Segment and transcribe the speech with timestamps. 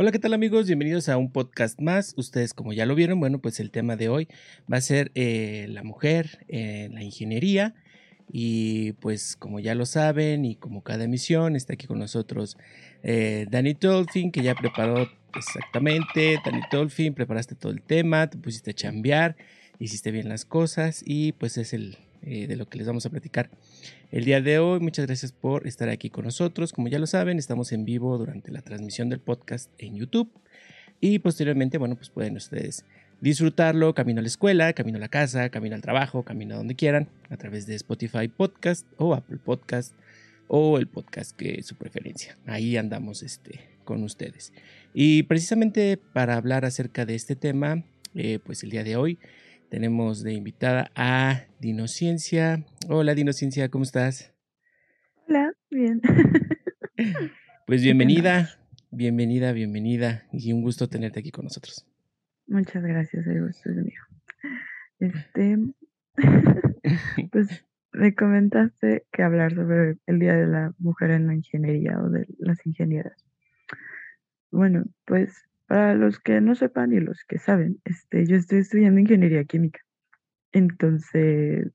[0.00, 0.66] Hola, ¿qué tal amigos?
[0.66, 2.14] Bienvenidos a un podcast más.
[2.16, 4.28] Ustedes como ya lo vieron, bueno, pues el tema de hoy
[4.72, 7.74] va a ser eh, la mujer la ingeniería.
[8.30, 12.58] Y pues como ya lo saben y como cada emisión está aquí con nosotros
[13.02, 16.38] eh, Danny Dolphin que ya preparó exactamente.
[16.44, 19.36] Danny Dolphin, preparaste todo el tema, te pusiste a chambear,
[19.78, 23.10] hiciste bien las cosas y pues es el eh, de lo que les vamos a
[23.10, 23.48] platicar
[24.10, 24.80] el día de hoy.
[24.80, 26.72] Muchas gracias por estar aquí con nosotros.
[26.72, 30.30] Como ya lo saben, estamos en vivo durante la transmisión del podcast en YouTube
[31.00, 32.84] y posteriormente, bueno, pues pueden ustedes
[33.20, 36.74] disfrutarlo camino a la escuela, camino a la casa, camino al trabajo, camino a donde
[36.74, 39.94] quieran, a través de Spotify Podcast o Apple Podcast
[40.46, 42.38] o el podcast que es su preferencia.
[42.46, 44.52] Ahí andamos este, con ustedes.
[44.94, 47.84] Y precisamente para hablar acerca de este tema,
[48.14, 49.18] eh, pues el día de hoy
[49.68, 52.64] tenemos de invitada a Dinociencia.
[52.88, 54.32] Hola Dinociencia, ¿cómo estás?
[55.26, 56.00] Hola, bien.
[57.68, 58.58] Pues bienvenida,
[58.90, 61.86] bienvenida, bienvenida y un gusto tenerte aquí con nosotros.
[62.48, 64.00] Muchas gracias, el gusto es mío.
[65.00, 65.58] Este,
[67.30, 72.08] pues me comentaste que hablar sobre el Día de la Mujer en la Ingeniería o
[72.08, 73.22] de las ingenieras.
[74.50, 78.98] Bueno, pues para los que no sepan y los que saben, este, yo estoy estudiando
[78.98, 79.80] ingeniería química.
[80.52, 81.70] Entonces,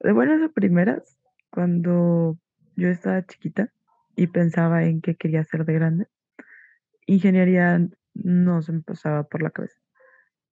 [0.00, 2.38] de buenas a primeras, cuando
[2.76, 3.72] yo estaba chiquita
[4.16, 6.06] y pensaba en qué quería hacer de grande,
[7.06, 7.80] ingeniería
[8.22, 9.78] no se me pasaba por la cabeza.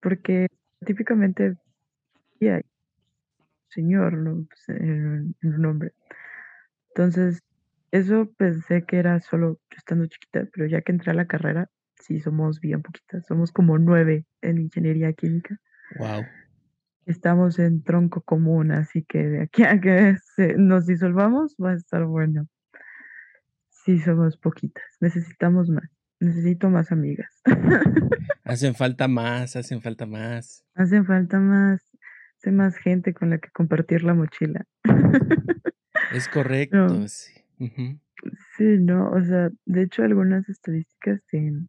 [0.01, 0.47] Porque
[0.85, 1.55] típicamente,
[2.39, 2.61] yeah,
[3.69, 4.45] señor, ¿no?
[4.45, 5.93] Pues, en un nombre.
[6.89, 7.41] Entonces,
[7.91, 12.19] eso pensé que era solo estando chiquita, pero ya que entré a la carrera, sí
[12.19, 15.59] somos bien poquitas, somos como nueve en ingeniería química.
[15.97, 16.23] Wow.
[17.05, 20.15] Estamos en tronco común, así que de aquí a que
[20.57, 22.47] nos disolvamos va a estar bueno.
[23.69, 25.89] Sí, somos poquitas, necesitamos más,
[26.23, 27.41] necesito más amigas.
[28.43, 30.65] hacen falta más, hacen falta más.
[30.75, 31.81] Hacen falta más,
[32.37, 34.65] hace más gente con la que compartir la mochila.
[36.13, 37.33] Es correcto, sí.
[38.57, 41.65] Sí, no, o sea, de hecho algunas estadísticas de,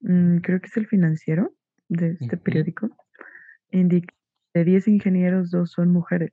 [0.00, 1.54] Mm, creo que es el financiero
[1.88, 2.90] de este periódico,
[3.70, 4.14] indica
[4.52, 6.32] que de 10 ingenieros, dos son mujeres.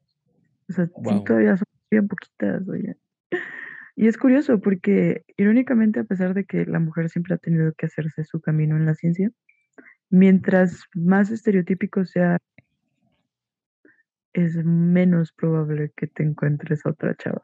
[0.70, 2.98] O sea, sí, todavía son bien poquitas, oye.
[3.96, 7.86] Y es curioso porque, irónicamente, a pesar de que la mujer siempre ha tenido que
[7.86, 9.32] hacerse su camino en la ciencia,
[10.10, 12.38] mientras más estereotípico sea,
[14.34, 17.42] es menos probable que te encuentres a otra chava.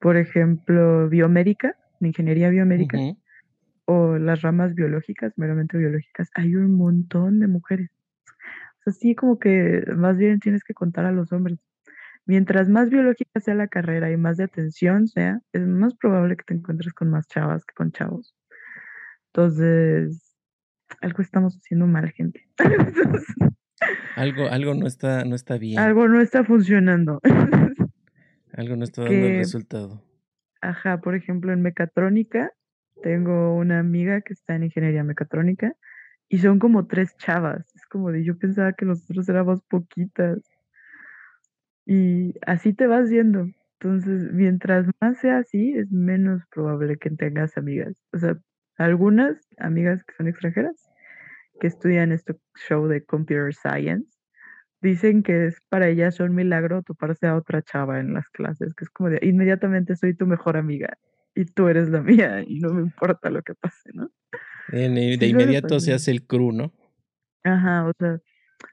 [0.00, 2.98] Por ejemplo, biomédica, ingeniería biomédica,
[3.84, 7.90] o las ramas biológicas, meramente biológicas, hay un montón de mujeres.
[8.80, 11.58] O sea, sí, como que más bien tienes que contar a los hombres.
[12.28, 16.44] Mientras más biológica sea la carrera y más de atención sea, es más probable que
[16.44, 18.36] te encuentres con más chavas que con chavos.
[19.32, 20.36] Entonces,
[21.00, 22.46] algo estamos haciendo mal, gente.
[24.14, 25.78] algo, algo no está, no está bien.
[25.78, 27.18] Algo no está funcionando.
[28.52, 30.04] algo no está dando el resultado.
[30.60, 32.52] Ajá, por ejemplo, en mecatrónica
[33.02, 35.72] tengo una amiga que está en ingeniería mecatrónica
[36.28, 37.74] y son como tres chavas.
[37.74, 40.42] Es como de yo pensaba que nosotros éramos poquitas.
[41.90, 43.46] Y así te vas viendo.
[43.80, 47.96] Entonces, mientras más sea así, es menos probable que tengas amigas.
[48.12, 48.36] O sea,
[48.76, 50.76] algunas amigas que son extranjeras,
[51.58, 52.34] que estudian este
[52.68, 54.18] show de computer science,
[54.82, 58.84] dicen que es para ellas un milagro toparse a otra chava en las clases, que
[58.84, 60.98] es como de inmediatamente soy tu mejor amiga
[61.34, 64.10] y tú eres la mía y no me importa lo que pase, ¿no?
[64.70, 66.74] de inmediato se hace el cru, ¿no?
[67.44, 68.20] Ajá, o sea,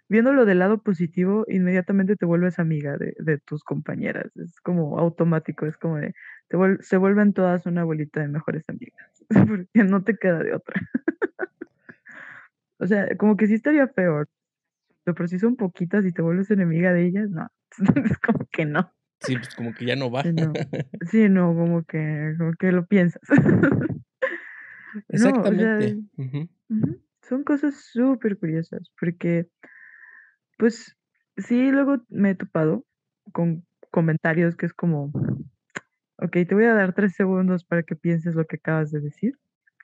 [0.09, 4.35] viéndolo del lado positivo, inmediatamente te vuelves amiga de, de tus compañeras.
[4.35, 6.13] Es como automático, es como de,
[6.81, 10.82] se vuelven todas una bolita de mejores amigas, porque no te queda de otra.
[12.79, 14.28] o sea, como que sí estaría peor,
[15.03, 17.47] pero si son poquitas y te vuelves enemiga de ellas, no,
[18.05, 18.91] es como que no.
[19.22, 20.23] Sí, pues como que ya no va.
[20.23, 23.22] Sí, no, como, que, como que lo piensas.
[25.09, 25.99] Exactamente.
[27.22, 29.47] Son cosas súper curiosas, porque,
[30.57, 30.96] pues,
[31.37, 32.85] sí, luego me he topado
[33.31, 35.11] con comentarios que es como,
[36.17, 39.37] ok, te voy a dar tres segundos para que pienses lo que acabas de decir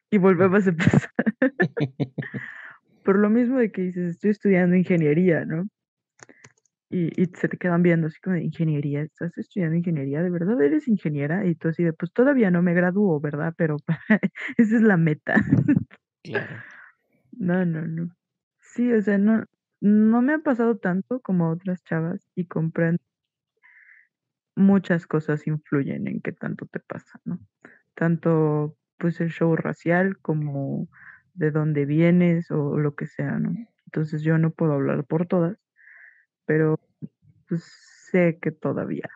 [0.09, 1.12] y volvemos a empezar.
[3.03, 5.68] Por lo mismo de que dices, estoy estudiando ingeniería, ¿no?
[6.91, 10.21] y, se te quedan viendo así como de ingeniería, ¿estás estudiando ingeniería?
[10.21, 11.45] ¿De verdad eres ingeniera?
[11.45, 13.53] Y tú así de, pues todavía no me gradúo, ¿verdad?
[13.57, 13.77] Pero
[14.57, 15.35] esa es la meta.
[16.23, 16.57] Claro.
[17.31, 18.15] No, no, no.
[18.59, 19.45] Sí, o sea, no,
[19.81, 23.04] no me ha pasado tanto como otras chavas y comprendo
[24.56, 27.39] muchas cosas influyen en qué tanto te pasa, ¿no?
[27.95, 30.88] Tanto pues el show racial como
[31.33, 33.56] de dónde vienes o lo que sea, ¿no?
[33.86, 35.57] Entonces yo no puedo hablar por todas,
[36.45, 36.80] pero
[37.48, 37.63] pues
[38.12, 39.10] sé que todavía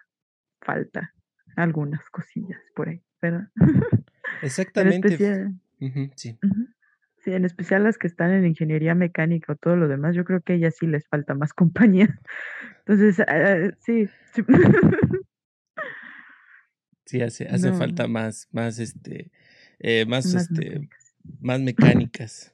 [0.62, 1.14] falta
[1.56, 3.50] algunas cosillas por ahí, ¿verdad?
[4.42, 5.18] Exactamente.
[6.16, 6.38] sí.
[7.26, 10.42] Sí, en especial las que están en ingeniería mecánica o todo lo demás, yo creo
[10.42, 12.20] que a ellas sí les falta más compañía.
[12.86, 14.08] Entonces, ah, sí.
[17.08, 19.32] Sí, hace, hace falta más, más este,
[19.80, 21.16] eh, más, este, mecánicas.
[21.40, 22.54] más mecánicas.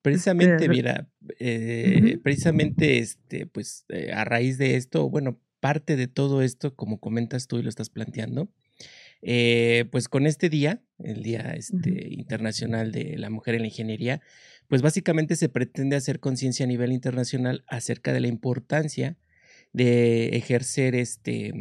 [0.00, 1.06] Precisamente, mira,
[1.38, 7.00] eh, precisamente, este, pues, eh, a raíz de esto, bueno, parte de todo esto, como
[7.00, 8.48] comentas tú y lo estás planteando,
[9.26, 14.20] eh, pues con este día, el Día este, Internacional de la Mujer en la Ingeniería,
[14.68, 19.16] pues básicamente se pretende hacer conciencia a nivel internacional acerca de la importancia
[19.72, 21.52] de ejercer este,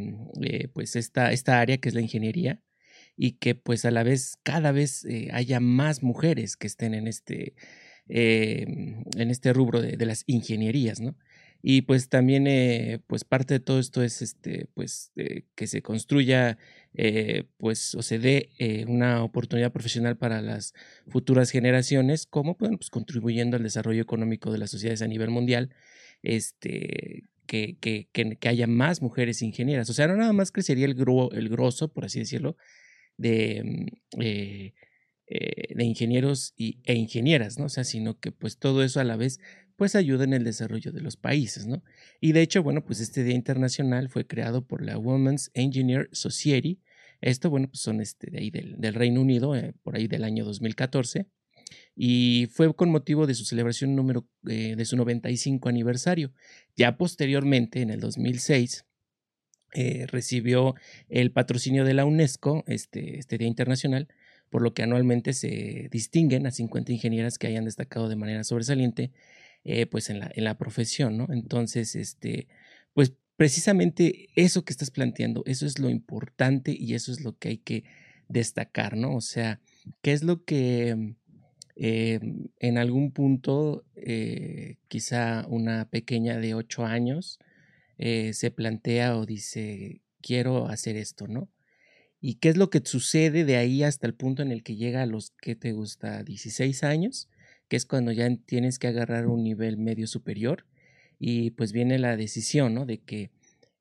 [0.73, 2.61] pues esta, esta área que es la ingeniería
[3.15, 7.55] y que pues a la vez cada vez haya más mujeres que estén en este,
[8.09, 8.65] eh,
[9.15, 11.15] en este rubro de, las ingenierías, ¿no?
[11.65, 15.81] Y pues también, eh, pues parte de todo esto es este, pues eh, que se
[15.81, 16.57] construya,
[17.57, 18.49] pues o se dé
[18.87, 20.73] una oportunidad profesional para las
[21.07, 25.73] futuras generaciones, como pues, contribuyendo al desarrollo económico de las sociedades a nivel mundial,
[26.21, 29.89] este, que, que, que, haya más mujeres ingenieras.
[29.89, 30.97] O sea, no nada más crecería el,
[31.31, 32.57] el grosso, por así decirlo,
[33.17, 34.21] de mm,
[35.35, 37.65] eh, de ingenieros y, e ingenieras, ¿no?
[37.65, 39.39] O sea, sino que pues todo eso a la vez
[39.75, 41.83] pues ayuda en el desarrollo de los países, ¿no?
[42.19, 46.79] Y de hecho, bueno, pues este Día Internacional fue creado por la Women's Engineer Society.
[47.21, 50.45] Esto, bueno, pues son este, de ahí del, Reino Unido, eh, por ahí del año
[50.45, 51.27] 2014.
[51.95, 56.33] Y fue con motivo de su celebración número eh, de su 95 aniversario.
[56.75, 58.85] Ya posteriormente, en el 2006,
[60.07, 60.75] recibió
[61.09, 64.07] el patrocinio de la UNESCO, este, este Día Internacional,
[64.53, 69.11] por lo que anualmente se distinguen a 50 ingenieras que hayan destacado de manera sobresaliente
[69.63, 71.27] eh, pues en la, en la profesión, ¿no?
[71.31, 72.47] Entonces, este,
[72.93, 77.49] pues precisamente eso que estás planteando, eso es lo importante y eso es lo que
[77.49, 77.83] hay que
[78.27, 79.15] destacar, ¿no?
[79.15, 79.61] O sea,
[80.01, 81.15] ¿qué es lo que
[81.75, 82.19] eh,
[82.59, 87.39] en algún punto eh, quizá una pequeña de 8 años
[87.97, 91.47] se plantea o dice, quiero hacer esto, ¿no?
[92.25, 95.01] ¿Y qué es lo que sucede de ahí hasta el punto en el que llega
[95.01, 97.27] a los que te gusta 16 años?
[97.73, 100.63] Que es cuando ya tienes que agarrar un nivel medio superior
[101.17, 102.85] y pues viene la decisión, ¿no?
[102.85, 103.31] De que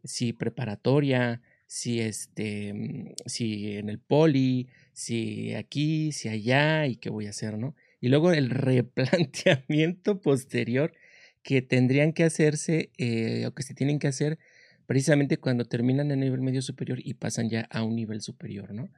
[0.03, 7.11] si preparatoria, si este, mm, si en el poli, si aquí, si allá y qué
[7.11, 7.77] voy a hacer, ¿no?
[8.01, 10.95] Y luego el replanteamiento posterior
[11.43, 14.39] que tendrían que hacerse eh, o que se tienen que hacer
[14.87, 18.89] precisamente cuando terminan el nivel medio superior y pasan ya a un nivel superior, ¿no?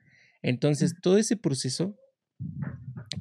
[0.41, 1.99] Entonces, todo ese proceso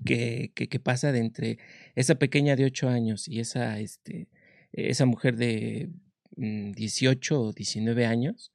[0.06, 1.60] que, que, pasa de entre
[1.96, 4.28] esa pequeña de 8 años y esa, este,
[4.72, 5.90] esa mujer de
[6.36, 8.52] 18 mm, o 19 años,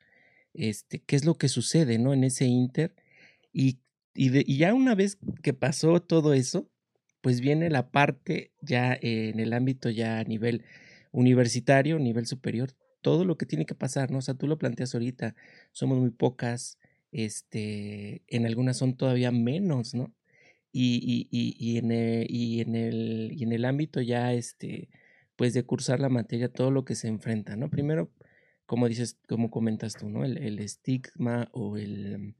[0.55, 2.13] este, qué es lo que sucede, ¿no?
[2.13, 2.95] En ese inter.
[3.53, 3.79] Y,
[4.15, 6.69] y, ya una vez que pasó todo eso,
[7.21, 10.65] pues viene la parte ya en el ámbito ya a nivel
[11.13, 14.19] universitario, nivel superior, todo lo que tiene que pasar, ¿no?
[14.19, 15.35] O sea, tú lo planteas ahorita,
[15.73, 16.79] somos muy pocas,
[17.13, 20.13] este, en algunas son todavía menos, ¿no?
[20.71, 24.91] Y, y, y, y, en, el, y, en el, y en el ámbito ya, este,
[25.37, 27.71] pues de cursar la materia, todo lo que se enfrenta, ¿no?
[27.71, 28.13] Primero,
[28.67, 30.25] como dices, como comentas tú, ¿no?
[30.25, 32.35] El, el estigma o, el,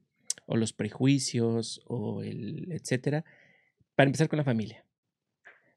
[0.45, 3.25] o los prejuicios o el, etcétera,
[3.95, 4.85] para empezar con la familia,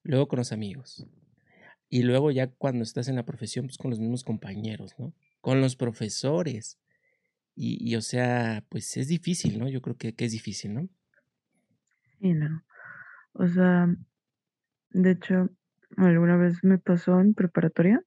[0.03, 1.07] luego con los amigos,
[1.89, 5.15] y luego ya cuando estás en la profesión, pues con los mismos compañeros, ¿no?
[5.43, 6.79] Con los profesores.
[7.55, 9.69] Y, o sea, pues es difícil, ¿no?
[9.69, 10.89] Yo creo que, que es difícil, ¿no?
[12.23, 12.63] Sí, no.
[13.33, 13.89] O sea,
[14.91, 15.51] de hecho,
[15.97, 18.01] alguna vez me pasó en preparatoria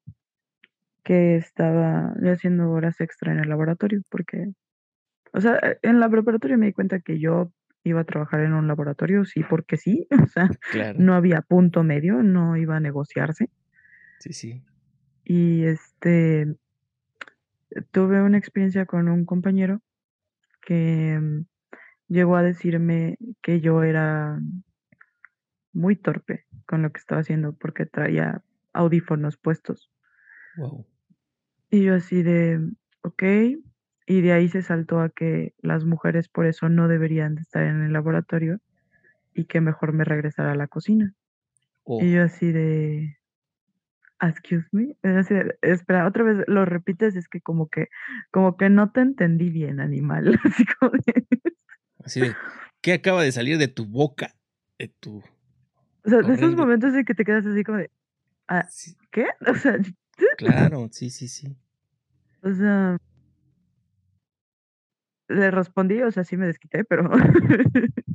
[1.04, 4.54] que estaba haciendo horas extra en el laboratorio, porque,
[5.34, 7.52] o sea, en la preparatoria me di cuenta que yo
[7.84, 10.50] iba a trabajar en un laboratorio, sí, porque sí, o sea,
[10.98, 13.50] no había punto medio, no iba a negociarse.
[14.20, 14.64] Sí, sí.
[15.26, 16.56] Y este,
[17.92, 19.82] tuve una experiencia con un compañero
[20.62, 21.46] que mm,
[22.08, 24.40] llegó a decirme que yo era
[25.74, 28.42] muy torpe con lo que estaba haciendo porque traía
[28.74, 29.92] audífonos puestos.
[30.58, 30.86] Wow.
[31.70, 32.60] Y yo así de,
[33.02, 33.24] ok,
[34.08, 37.64] y de ahí se saltó a que las mujeres por eso no deberían de estar
[37.64, 38.60] en el laboratorio
[39.34, 41.14] y que mejor me regresara a la cocina.
[41.84, 43.18] Oh, Y yo así de,
[44.22, 47.90] excuse me, así de, espera, otra vez lo repites, es que como que,
[48.32, 50.26] como que no te entendí bien, animal.
[50.44, 51.28] Así como de,
[52.06, 52.36] así de,
[52.82, 54.36] ¿qué acaba de salir de tu boca?
[54.80, 55.18] De tu...
[55.18, 57.92] o sea, de esos momentos en que te quedas así como de,
[58.48, 59.28] ah, Sí, ¿qué?
[59.48, 59.78] O sea,
[60.38, 61.58] claro, sí, sí, sí.
[62.42, 62.98] o sea,
[65.28, 67.10] le respondí, o sea, sí me desquité, pero,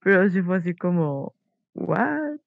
[0.00, 1.34] pero sí fue así como,
[1.74, 2.38] what?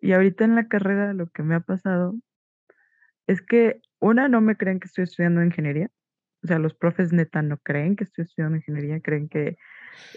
[0.00, 2.14] Y ahorita en la carrera lo que me ha pasado
[3.26, 5.90] es que, una, no me creen que estoy estudiando ingeniería.
[6.44, 9.56] O sea, los profes neta no creen que estoy estudiando ingeniería, creen que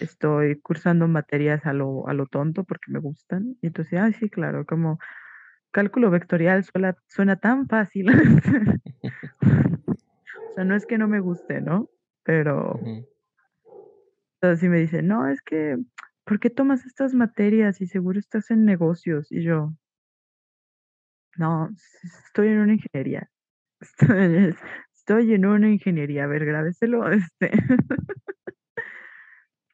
[0.01, 3.55] estoy cursando materias a lo, a lo tonto porque me gustan.
[3.61, 4.99] Y entonces, ah, sí, claro, como
[5.71, 8.07] cálculo vectorial suena, suena tan fácil.
[9.41, 11.89] o sea, no es que no me guste, ¿no?
[12.23, 12.77] Pero
[14.41, 15.77] entonces sí me dicen, no, es que,
[16.25, 19.31] ¿por qué tomas estas materias y seguro estás en negocios?
[19.31, 19.73] Y yo,
[21.37, 21.69] no,
[22.25, 23.29] estoy en una ingeniería.
[23.79, 24.55] Estoy,
[25.07, 26.25] estoy en una ingeniería.
[26.25, 27.03] A ver, grábeselo.
[27.11, 27.51] Este.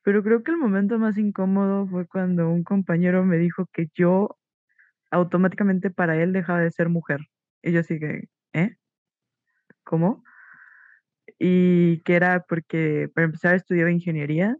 [0.04, 4.38] Pero creo que el momento más incómodo fue cuando un compañero me dijo que yo
[5.12, 7.22] automáticamente para él dejaba de ser mujer.
[7.64, 8.76] Y yo así que, ¿eh?
[9.84, 10.24] ¿Cómo?
[11.40, 14.58] Y que era porque, para empezar, estudiaba ingeniería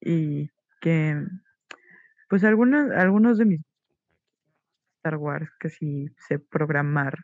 [0.00, 1.24] y que,
[2.28, 3.60] pues, algunos, algunos de mis
[4.98, 7.14] Star Wars, que si sé programar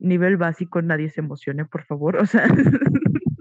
[0.00, 2.16] nivel básico, nadie se emocione, por favor.
[2.16, 2.46] O sea,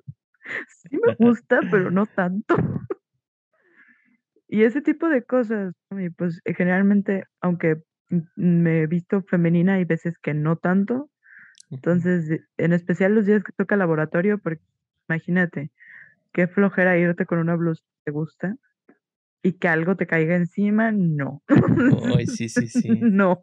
[0.67, 2.55] sí me gusta, pero no tanto.
[4.47, 5.75] Y ese tipo de cosas,
[6.17, 7.81] pues eh, generalmente, aunque
[8.35, 11.09] me he visto femenina, hay veces que no tanto.
[11.69, 14.63] Entonces, en especial los días que toca laboratorio, porque
[15.07, 15.71] imagínate,
[16.33, 18.55] qué flojera irte con una blusa que te gusta
[19.43, 21.43] y que algo te caiga encima, no.
[22.17, 22.89] Ay, sí, sí, sí.
[23.01, 23.39] No.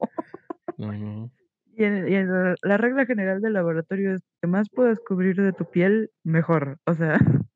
[0.76, 1.30] No, no.
[1.76, 5.36] Y, en- y en la, la regla general del laboratorio es que más puedas cubrir
[5.36, 6.78] de tu piel, mejor.
[6.86, 7.18] O sea,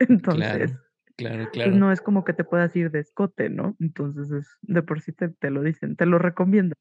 [0.00, 0.80] entonces, Claro,
[1.16, 1.74] claro, pues claro.
[1.76, 3.76] no es como que te puedas ir de escote, ¿no?
[3.80, 6.74] Entonces, es, de por sí te, te lo dicen, te lo recomiendo.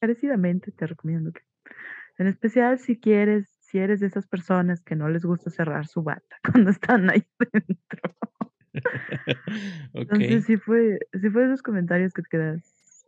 [0.00, 1.42] Encarecidamente te recomiendo que,
[2.18, 6.02] en especial si quieres, si eres de esas personas que no les gusta cerrar su
[6.02, 8.16] bata cuando están ahí dentro.
[9.94, 10.46] Entonces, Ok.
[10.46, 13.06] sí fue, sí fue esos comentarios que te quedas,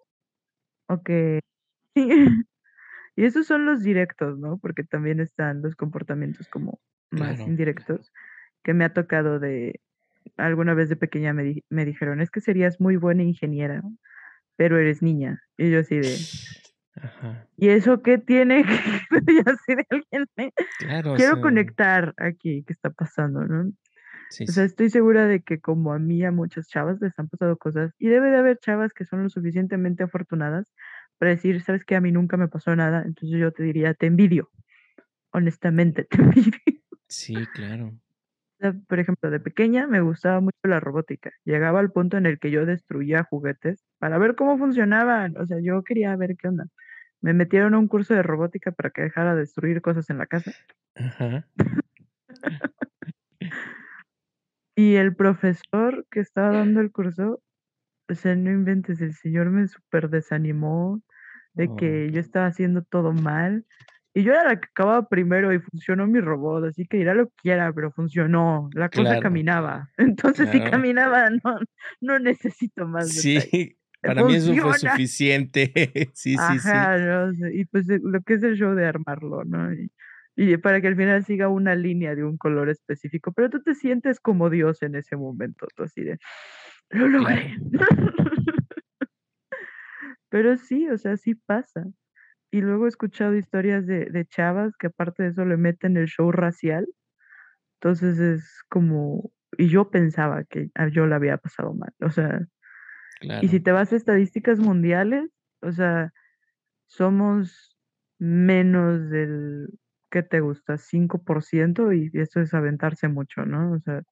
[0.89, 1.11] ok.
[3.17, 4.59] Y esos son los directos, ¿no?
[4.59, 7.47] Porque también están los comportamientos como más Claro.
[7.47, 8.13] indirectos,
[8.65, 9.81] que me ha tocado de,
[10.37, 13.83] alguna vez de pequeña me, di- me dijeron, es que serías muy buena ingeniera,
[14.57, 15.43] pero eres niña.
[15.59, 16.19] Y yo así de,
[16.97, 17.47] Ajá.
[17.57, 18.65] ¿y eso qué tiene?
[19.29, 23.73] y así de alguien me- Claro, o Quiero sea, conectar aquí, ¿qué está pasando, no?
[24.31, 27.29] sí, O sea, estoy segura de que como a mí, a muchas chavas les han
[27.29, 30.73] pasado cosas, y debe de haber chavas que son lo suficientemente afortunadas
[31.23, 34.07] para decir, sabes que a mí nunca me pasó nada, entonces yo te diría, te
[34.07, 34.51] envidio,
[35.31, 36.59] honestamente, te envidio.
[37.07, 37.93] Sí, claro.
[38.89, 41.31] Por ejemplo, de pequeña me gustaba mucho la robótica.
[41.45, 45.37] Llegaba al punto en el que yo destruía juguetes para ver cómo funcionaban.
[45.37, 46.67] O sea, yo quería ver qué onda.
[47.21, 50.27] Me metieron a un curso de robótica para que dejara de destruir cosas en la
[50.27, 50.51] casa.
[50.97, 51.47] Ajá.
[54.75, 57.41] Y el profesor que estaba dando el curso,
[58.09, 61.01] o sea, no inventes, el señor me súper desanimó
[61.55, 63.65] de Oh, que yo estaba haciendo todo mal.
[64.15, 67.29] Y yo era la que acababa primero y funcionó mi robot, así que dirá lo
[67.29, 68.69] que quiera, pero funcionó.
[68.75, 69.91] La cosa claro, caminaba.
[69.97, 71.59] Entonces, si caminaba, no,
[72.01, 73.09] no necesito más.
[73.11, 75.73] Sí, para mí eso fue suficiente.
[76.13, 76.69] Sí, sí, sí.
[77.53, 79.73] Y pues eh, lo que es el show de armarlo, ¿no?
[79.73, 79.91] Y,
[80.37, 83.75] y para que al final siga una línea de un color específico, pero tú te
[83.75, 86.19] sientes como Dios en ese momento, tú así de,
[86.91, 87.43] lo Claro.
[90.33, 91.85] Pero sí, o sea, sí pasa.
[92.51, 96.07] Y luego he escuchado historias de, de chavas que aparte de eso le meten el
[96.07, 96.89] show racial.
[97.75, 101.93] Entonces es como, y yo pensaba que a yo la había pasado mal.
[102.01, 102.41] O sea,
[103.43, 106.15] y si te vas a estadísticas mundiales, o sea,
[106.87, 107.79] somos
[108.19, 109.69] menos del,
[110.11, 110.79] ¿qué te gusta?
[110.79, 113.73] 5% y eso es aventarse mucho, ¿no?
[113.73, 114.03] O sea,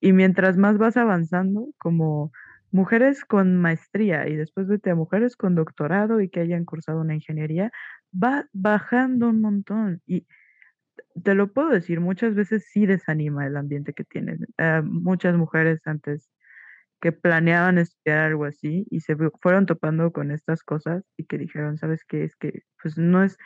[0.00, 2.32] y mientras más vas avanzando, como
[2.72, 7.14] mujeres con maestría y después vete a mujeres con doctorado y que hayan cursado una
[7.14, 7.72] ingeniería,
[8.12, 10.02] va bajando un montón.
[10.06, 10.26] Y
[11.24, 14.46] te lo puedo decir, muchas veces sí desanima el ambiente que tienen.
[14.58, 16.30] Eh, muchas mujeres antes
[17.00, 21.38] que planeaban estudiar algo así y se fu- fueron topando con estas cosas y que
[21.38, 22.24] dijeron, ¿sabes qué?
[22.24, 23.38] Es que pues no es,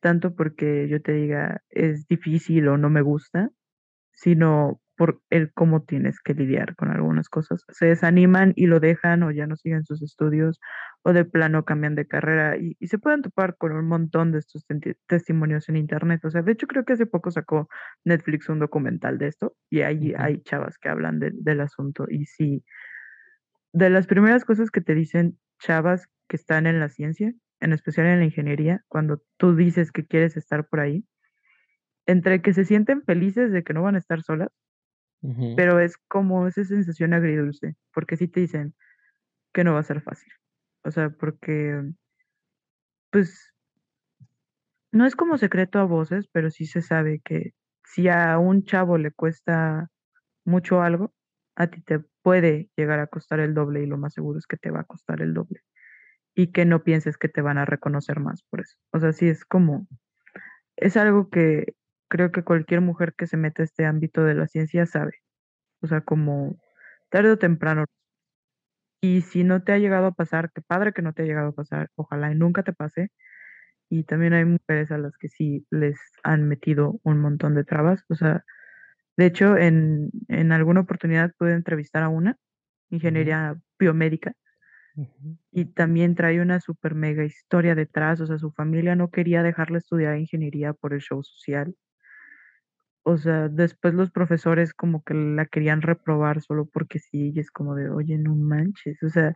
[0.00, 3.50] tanto porque yo te diga es difícil o no me gusta,
[4.12, 7.64] sino por el cómo tienes que lidiar con algunas cosas.
[7.70, 10.60] Se desaniman y lo dejan o ya no siguen sus estudios
[11.02, 14.66] o de plano cambian de carrera y, se pueden topar con un montón de estos
[15.06, 16.22] testimonios en internet.
[16.26, 17.70] O sea, de hecho creo que hace poco sacó
[18.04, 22.62] Netflix un documental de esto y ahí hay chavas que hablan del asunto y sí,
[23.72, 28.06] de las primeras cosas que te dicen chavas que están en la ciencia, en especial
[28.06, 31.06] en la ingeniería, cuando tú dices que quieres estar por ahí,
[32.04, 34.50] entre que se sienten felices de que no van a estar solas
[35.56, 38.74] pero es como esa sensación agridulce, porque si te dicen
[39.52, 40.32] que no va a ser fácil.
[40.84, 41.82] O sea, porque,
[43.10, 43.52] pues,
[44.92, 47.52] no es como secreto a voces, pero sí se sabe que
[47.84, 49.88] si a un chavo le cuesta
[50.44, 51.12] mucho algo,
[51.56, 54.56] a ti te puede llegar a costar el doble y lo más seguro es que
[54.56, 55.60] te va a costar el doble.
[56.34, 58.76] Y que no pienses que te van a reconocer más por eso.
[58.92, 59.86] O sea, sí es como,
[60.76, 61.74] es algo que
[62.10, 65.14] creo que cualquier mujer que se mete a este ámbito de la ciencia sabe.
[65.82, 66.58] O sea, como
[67.10, 67.86] tarde o temprano.
[69.02, 71.48] Y si no te ha llegado a pasar, qué padre que no te ha llegado
[71.50, 73.10] a pasar, ojalá y nunca te pase.
[73.90, 78.04] Y también hay mujeres a las que sí les han metido un montón de trabas.
[78.08, 78.44] O sea,
[79.16, 80.10] de hecho, en,
[80.52, 82.38] alguna oportunidad pude entrevistar a una,
[82.90, 84.34] ingeniería biomédica,
[85.52, 88.20] y también trae una super mega historia detrás.
[88.20, 91.74] O sea, su familia no quería dejarle estudiar ingeniería por el show social
[93.02, 97.50] o sea, después los profesores como que la querían reprobar solo porque sí, y es
[97.50, 99.34] como de, oye, no manches, o sea,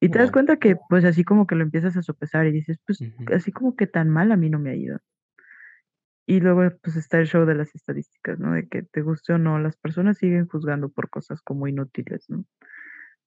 [0.00, 2.80] y te das cuenta que pues así como que lo empiezas a sopesar y dices,
[2.84, 2.98] pues
[3.32, 4.98] así como que tan mal a mí no me ha ido.
[6.26, 8.52] Y luego pues está el show de las estadísticas, ¿no?
[8.52, 12.44] De que te guste o no, las personas siguen juzgando por cosas como inútiles, ¿no?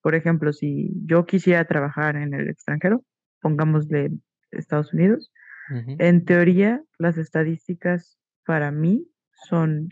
[0.02, 3.06] Por ejemplo, si yo quisiera trabajar en el extranjero,
[3.40, 4.12] pongámosle
[4.52, 5.32] Estados Unidos,
[5.70, 9.08] en teoría las estadísticas para mí
[9.50, 9.90] son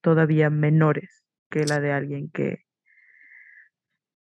[0.00, 2.64] todavía menores que la de alguien que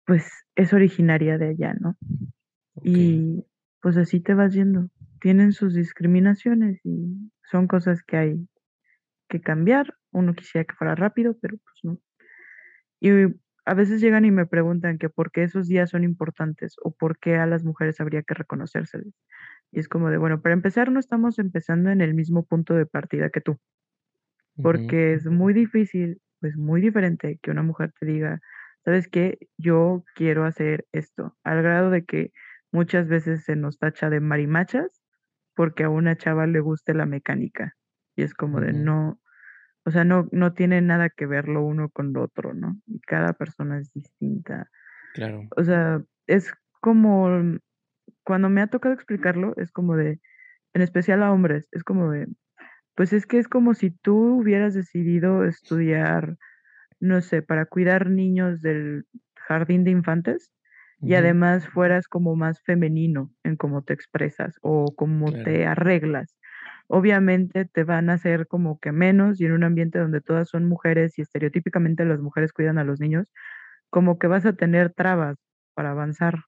[0.05, 1.97] pues es originaria de allá, ¿no?
[2.83, 3.43] Y
[3.81, 4.89] pues así te vas yendo.
[5.19, 8.47] Tienen sus discriminaciones y son cosas que hay
[9.27, 9.95] que cambiar.
[10.11, 11.99] Uno quisiera que fuera rápido, pero pues no.
[12.99, 13.09] Y
[13.65, 17.17] a veces llegan y me preguntan que por qué esos días son importantes o por
[17.17, 19.13] qué a las mujeres habría que reconocérseles.
[19.71, 22.85] Y es como de, bueno, para empezar, no estamos empezando en el mismo punto de
[22.85, 23.57] partida que tú
[24.61, 28.39] porque es muy difícil, pues muy diferente que una mujer te diga,
[28.83, 29.37] ¿sabes qué?
[29.57, 32.31] Yo quiero hacer esto, al grado de que
[32.71, 35.01] muchas veces se nos tacha de marimachas
[35.55, 37.73] porque a una chava le guste la mecánica.
[38.15, 39.19] Y es como de no,
[39.85, 42.79] o sea, no, no tiene nada que ver lo uno con lo otro, ¿no?
[42.85, 44.69] Y cada persona es distinta.
[45.13, 45.43] Claro.
[45.55, 47.29] O sea, es como,
[48.23, 50.19] cuando me ha tocado explicarlo, es como de,
[50.73, 52.27] en especial a hombres, es como de,
[52.95, 56.37] pues es que es como si tú hubieras decidido estudiar,
[56.99, 59.05] no sé, para cuidar niños del
[59.35, 60.51] jardín de infantes
[61.01, 66.37] y además fueras como más femenino en cómo te expresas o cómo te arreglas.
[66.87, 70.65] Obviamente te van a hacer como que menos y en un ambiente donde todas son
[70.65, 73.27] mujeres y estereotípicamente las mujeres cuidan a los niños,
[73.89, 75.37] como que vas a tener trabas
[75.75, 76.45] para avanzar.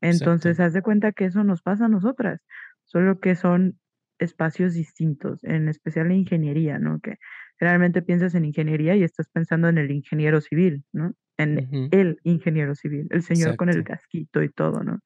[0.00, 2.40] Entonces, haz de cuenta que eso nos pasa a nosotras,
[2.84, 3.78] solo que son
[4.18, 7.00] espacios distintos, en especial en ingeniería, ¿no?
[7.00, 7.16] Que
[7.58, 11.12] generalmente piensas en ingeniería y estás pensando en el ingeniero civil, ¿no?
[11.38, 15.00] En el ingeniero civil, el señor con el casquito y todo, ¿no?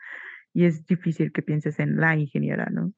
[0.52, 2.92] Y es difícil que pienses en la ingeniera, ¿no?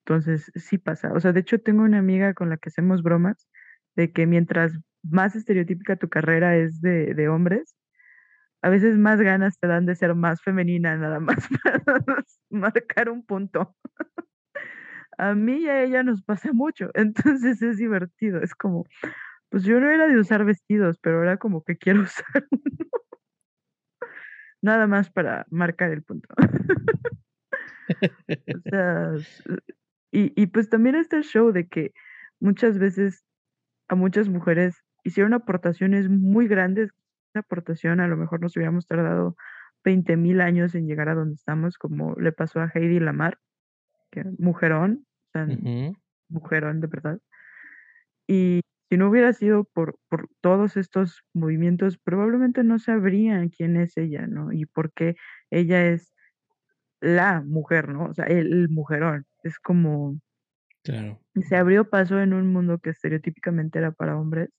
[0.00, 1.12] Entonces, sí pasa.
[1.12, 3.48] O sea, de hecho, tengo una amiga con la que hacemos bromas
[3.96, 7.76] de que mientras más estereotípica tu carrera es de, de hombres,
[8.62, 13.24] a veces más ganas te dan de ser más femenina, nada más para marcar un
[13.24, 13.74] punto
[15.18, 18.86] a mí y a ella nos pasa mucho, entonces es divertido, es como,
[19.48, 22.62] pues yo no era de usar vestidos, pero ahora como que quiero usar uno.
[24.62, 26.28] Nada más para marcar el punto.
[27.88, 29.12] o sea,
[30.10, 31.92] y, y pues también está el show de que
[32.40, 33.24] muchas veces
[33.88, 36.90] a muchas mujeres hicieron aportaciones muy grandes.
[37.34, 39.36] Una aportación a lo mejor nos hubiéramos tardado
[39.84, 43.38] 20 mil años en llegar a donde estamos, como le pasó a Heidi Lamar
[44.38, 45.06] mujerón,
[46.28, 47.20] mujerón de verdad.
[48.26, 53.96] Y si no hubiera sido por, por todos estos movimientos, probablemente no sabrían quién es
[53.96, 54.52] ella, ¿no?
[54.52, 55.16] Y por qué
[55.50, 56.12] ella es
[57.00, 58.06] la mujer, ¿no?
[58.06, 59.26] O sea, el, mujerón.
[59.42, 60.20] Es como...
[60.82, 61.20] Claro.
[61.48, 64.50] Se abrió paso en un mundo que estereotípicamente era para hombres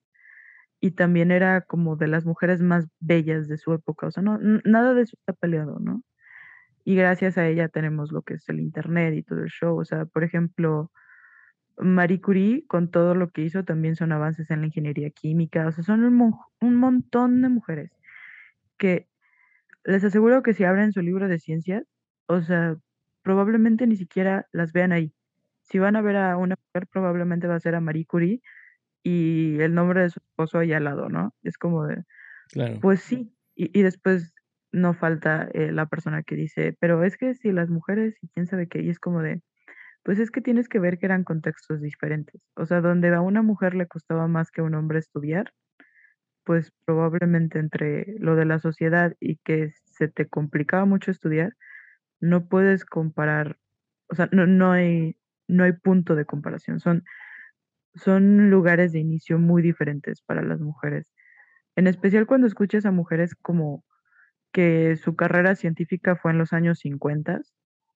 [0.81, 4.07] y también era como de las mujeres más bellas de su época.
[4.07, 6.03] O sea, no, nada de eso está peleado, ¿no?
[6.87, 9.77] Y gracias a ella tenemos lo que es el internet y todo el show.
[9.77, 10.89] O sea, por ejemplo,
[11.77, 15.71] Marie Curie, con todo lo que hizo, también son avances en la ingeniería química, o
[15.73, 17.91] sea, son un, un montón de mujeres
[18.77, 19.09] que
[19.83, 21.83] les aseguro que si abren su libro de ciencias,
[22.27, 22.77] o sea,
[23.21, 25.13] probablemente ni siquiera las vean ahí.
[25.63, 28.41] Si van a ver a una mujer, probablemente va a ser a Marie Curie
[29.03, 31.35] y el nombre de su esposo ahí al lado, ¿no?
[31.43, 32.05] Es como de,
[32.49, 32.79] Claro.
[32.79, 34.33] pues sí, y, y después
[34.71, 38.47] no falta eh, la persona que dice, pero es que si las mujeres y quién
[38.47, 39.41] sabe qué, y es como de,
[40.03, 42.41] pues es que tienes que ver que eran contextos diferentes.
[42.55, 45.51] O sea, donde a una mujer le costaba más que a un hombre estudiar,
[46.45, 51.53] pues probablemente entre lo de la sociedad y que se te complicaba mucho estudiar,
[52.21, 53.57] no puedes comparar,
[54.09, 56.79] o sea, no, no hay, no hay punto de comparación.
[56.79, 57.03] Son,
[57.95, 61.13] son lugares de inicio muy diferentes para las mujeres.
[61.75, 63.83] En especial cuando escuchas a mujeres como
[64.57, 67.41] que su carrera científica fue en los años 50,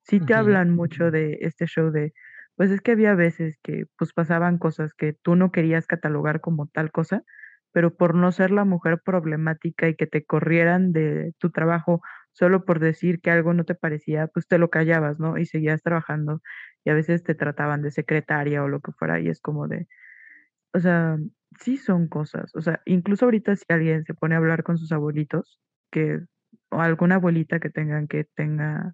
[0.03, 2.13] sí te hablan mucho de este show de,
[2.55, 6.67] pues es que había veces que pues pasaban cosas que tú no querías catalogar como
[6.67, 7.23] tal cosa,
[7.71, 12.63] pero por no ser la mujer problemática y que te corrieran de tu trabajo solo
[12.63, 15.39] por decir que algo no te parecía, pues te lo callabas, ¿no?
[15.39, 16.41] Y seguías trabajando
[16.85, 19.87] y a veces te trataban de secretaria o lo que fuera y es como de,
[20.73, 21.17] o sea,
[21.59, 24.91] sí son cosas, o sea, incluso ahorita si alguien se pone a hablar con sus
[24.91, 25.59] abuelitos,
[25.91, 26.19] que,
[26.71, 28.93] o alguna abuelita que tengan que tenga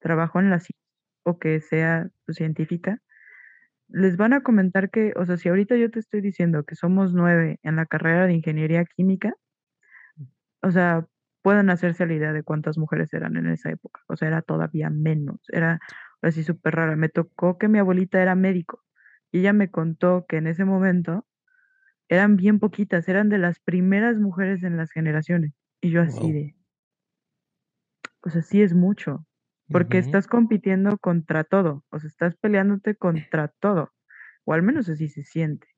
[0.00, 0.80] trabajo en la ciencia
[1.24, 3.00] o que sea científica,
[3.88, 7.14] les van a comentar que, o sea, si ahorita yo te estoy diciendo que somos
[7.14, 9.34] nueve en la carrera de ingeniería química,
[10.62, 11.06] o sea,
[11.42, 14.00] pueden hacerse la idea de cuántas mujeres eran en esa época.
[14.08, 15.40] O sea, era todavía menos.
[15.48, 15.80] Era
[16.22, 16.96] así súper rara.
[16.96, 18.82] Me tocó que mi abuelita era médico
[19.32, 21.26] y ella me contó que en ese momento
[22.08, 25.52] eran bien poquitas, eran de las primeras mujeres en las generaciones.
[25.80, 26.32] Y yo así Wow.
[26.32, 26.56] de,
[28.22, 29.26] o sea, sí es mucho,
[29.70, 33.92] porque estás compitiendo contra todo, o sea, estás peleándote contra todo,
[34.44, 35.68] o al menos así se siente.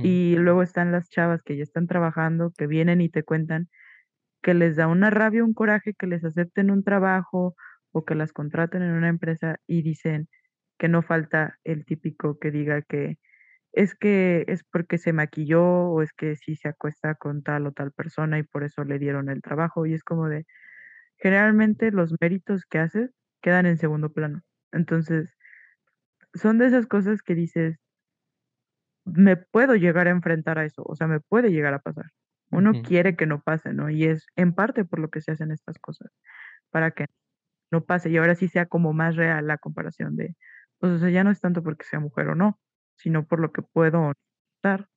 [0.00, 3.68] Y luego están las chavas que ya están trabajando, que vienen y te cuentan
[4.42, 7.54] que les da una rabia, un coraje que les acepten un trabajo
[7.92, 10.28] o que las contraten en una empresa y dicen
[10.78, 13.18] que no falta el típico que diga que
[13.72, 17.72] es que es porque se maquilló o es que sí se acuesta con tal o
[17.72, 20.46] tal persona y por eso le dieron el trabajo y es como de
[21.18, 24.42] generalmente los méritos que haces quedan en segundo plano.
[24.72, 25.30] Entonces,
[26.32, 27.76] son de esas cosas que dices,
[29.04, 32.06] me puedo llegar a enfrentar a eso, o sea, me puede llegar a pasar.
[32.50, 33.90] Uno quiere que no pase, ¿no?
[33.90, 36.10] Y es en parte por lo que se hacen estas cosas,
[36.70, 37.06] para que
[37.72, 40.36] no pase y ahora sí sea como más real la comparación de,
[40.78, 42.60] pues, o sea, ya no es tanto porque sea mujer o no,
[42.96, 44.12] sino por lo que puedo
[44.62, 44.88] dar.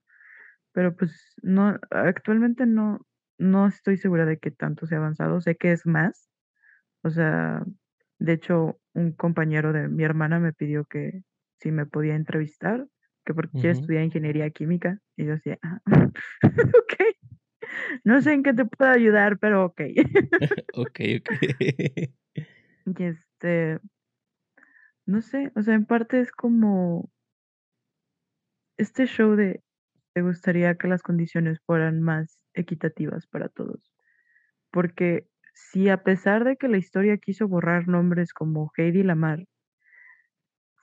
[0.73, 2.99] Pero pues no, actualmente no,
[3.41, 6.29] no estoy segura de que tanto se ha avanzado, sé que es más,
[7.03, 7.63] o sea,
[8.19, 11.23] de hecho, un compañero de mi hermana me pidió que
[11.59, 12.87] si me podía entrevistar,
[13.25, 13.73] que porque quiere Ujú.
[13.73, 15.81] estudiar ingeniería química, y yo decía, ah,
[16.83, 17.15] okey,
[18.05, 19.95] no sé en qué te puedo ayudar, pero okey.
[20.73, 22.13] Okey, okey.
[22.85, 23.79] Y, este
[25.07, 27.11] no sé, o sea, en parte es como
[28.79, 29.61] este show de
[30.13, 33.93] te gustaría que las condiciones fueran más equitativas para todos,
[34.71, 39.45] porque si a pesar de que la historia quiso borrar nombres como Heidi Lamar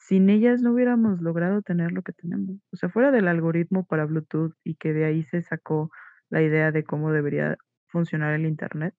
[0.08, 2.56] sin ellas no hubiéramos logrado tener lo que tenemos.
[2.72, 5.90] O sea, fuera del algoritmo para Bluetooth y que de ahí se sacó
[6.30, 8.94] la idea de cómo debería funcionar el Internet.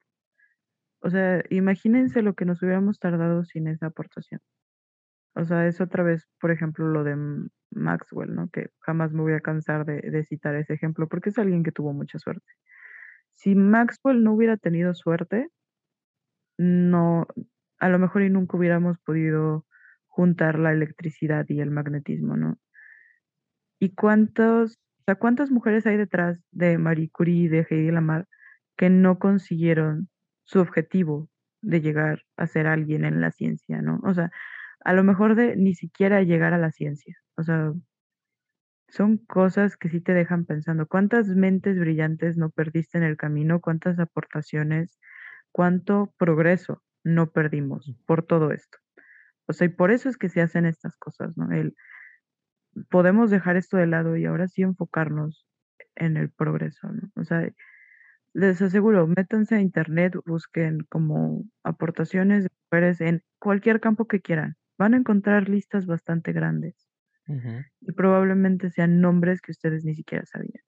[1.01, 4.39] O sea, imagínense lo que nos hubiéramos tardado sin esa aportación.
[5.39, 7.15] O sea, es otra vez, por ejemplo, lo de
[7.71, 8.49] Maxwell, ¿no?
[8.49, 11.71] Que jamás me voy a cansar de, de citar ese ejemplo porque es alguien que
[11.71, 12.51] tuvo mucha suerte.
[13.33, 15.49] Si Maxwell no hubiera tenido suerte,
[16.57, 17.25] no,
[17.79, 19.65] a lo mejor y nunca hubiéramos podido
[20.07, 22.57] juntar la electricidad y el magnetismo, ¿no?
[23.79, 28.27] ¿Y cuántos, o sea, cuántas mujeres hay detrás de Marie Curie y de Heidi Lamar
[28.75, 30.09] que no consiguieron
[30.43, 31.29] su objetivo
[31.61, 34.01] de llegar a ser alguien en la ciencia, ¿no?
[34.03, 34.31] O sea,
[34.81, 37.15] a lo mejor de ni siquiera llegar a la ciencia.
[37.37, 37.73] O sea,
[38.89, 40.87] son cosas que sí te dejan pensando.
[40.87, 43.61] ¿Cuántas mentes brillantes no perdiste en el camino?
[43.61, 44.99] ¿Cuántas aportaciones?
[45.51, 48.77] ¿Cuánto progreso no perdimos por todo esto?
[49.47, 51.51] O sea, y por eso es que se hacen estas cosas, ¿no?
[51.51, 51.75] El
[52.89, 55.45] podemos dejar esto de lado y ahora sí enfocarnos
[55.95, 57.09] en el progreso, ¿no?
[57.15, 57.49] O sea,
[58.33, 64.55] les aseguro, métanse a internet, busquen como aportaciones de mujeres en cualquier campo que quieran.
[64.79, 66.87] Van a encontrar listas bastante grandes
[67.81, 70.63] y probablemente sean nombres que ustedes ni siquiera sabían.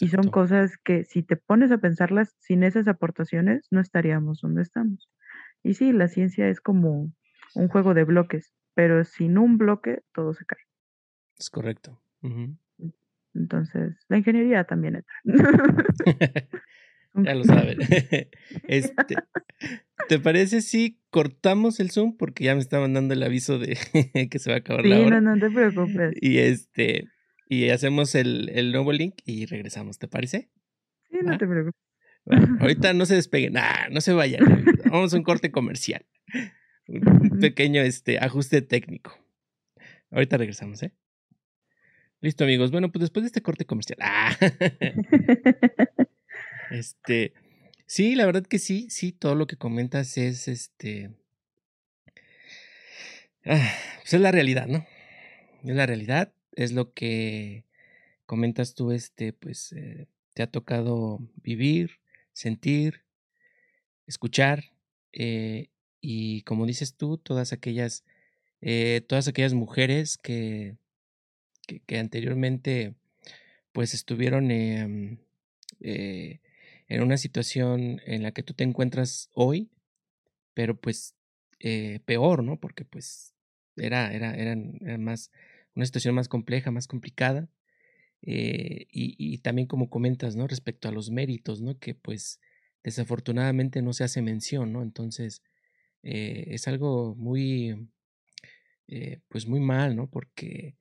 [0.00, 4.62] Y son cosas que si te pones a pensarlas, sin esas aportaciones no estaríamos donde
[4.62, 5.10] estamos.
[5.62, 7.12] Y sí, la ciencia es como
[7.54, 10.62] un juego de bloques, pero sin un bloque todo se cae.
[11.38, 12.00] Es correcto.
[13.34, 15.14] Entonces, la ingeniería también entra.
[17.24, 17.78] ya lo saben.
[18.68, 19.16] este,
[20.08, 22.16] ¿Te parece si cortamos el Zoom?
[22.16, 23.76] Porque ya me está mandando el aviso de
[24.30, 25.20] que se va a acabar la hora.
[25.20, 26.14] no, no te preocupes.
[26.20, 27.08] Y este,
[27.48, 30.50] y hacemos el, el nuevo link y regresamos, ¿te parece?
[31.10, 31.80] Sí, no te preocupes.
[32.60, 33.54] ahorita no se despeguen,
[33.90, 34.64] no se vayan.
[34.90, 36.06] Vamos a un corte comercial.
[36.86, 39.18] Un pequeño este, ajuste técnico.
[40.10, 40.92] Ahorita regresamos, ¿eh?
[42.20, 42.70] Listo, amigos.
[42.70, 43.98] Bueno, pues después de este corte comercial.
[44.02, 44.36] ¡ah!
[46.70, 47.32] Este.
[47.86, 51.10] Sí, la verdad que sí, sí, todo lo que comentas es este.
[53.44, 54.86] Ah, pues es la realidad, ¿no?
[55.64, 57.64] Es la realidad, es lo que
[58.26, 61.98] comentas tú, este, pues eh, te ha tocado vivir,
[62.32, 63.02] sentir,
[64.06, 64.64] escuchar,
[65.12, 65.68] eh,
[66.00, 68.04] y como dices tú, todas aquellas,
[68.60, 70.76] eh, todas aquellas mujeres que
[71.86, 72.94] que, anteriormente
[73.72, 76.40] pues estuvieron eh,
[76.88, 79.70] en una situación en la que tú te encuentras hoy,
[80.54, 81.14] pero pues
[81.60, 82.58] eh, peor, ¿no?
[82.58, 83.34] Porque pues
[83.76, 85.30] era, era, eran, más,
[85.74, 87.48] una situación más compleja, más complicada.
[88.22, 90.48] Eh, y, también como comentas, ¿no?
[90.48, 91.78] Respecto a los méritos, ¿no?
[91.78, 92.40] Que pues
[92.82, 94.82] desafortunadamente no se hace mención, ¿no?
[94.82, 95.42] Entonces,
[96.02, 97.88] es algo muy,
[99.28, 100.08] pues muy mal, ¿no?
[100.08, 100.76] Porque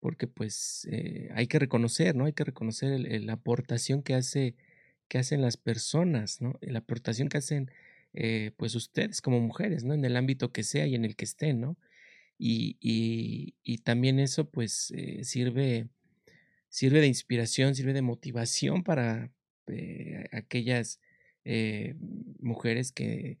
[0.00, 2.24] porque pues eh, hay que reconocer, ¿no?
[2.24, 4.56] Hay que reconocer la aportación que hace
[5.10, 6.58] que hacen las personas, ¿no?
[6.62, 7.70] La aportación que hacen
[8.14, 9.92] eh, pues ustedes como mujeres, ¿no?
[9.92, 11.76] En el ámbito que sea y en el que estén, ¿no?
[12.38, 15.88] Y, y, también eso pues eh, sirve,
[16.70, 19.30] sirve de inspiración, sirve de motivación para
[20.32, 21.00] aquellas
[22.40, 23.38] mujeres que,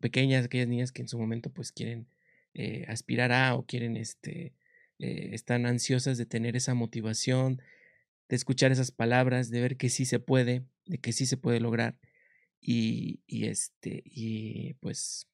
[0.00, 2.08] pequeñas, aquellas niñas que en su momento pues quieren
[2.88, 4.54] aspirar a o quieren este,
[4.98, 7.60] eh, están ansiosas de tener esa motivación,
[8.28, 11.60] de escuchar esas palabras, de ver que sí se puede, de que sí se puede
[11.60, 11.98] lograr.
[12.60, 15.28] Y, y este, y pues,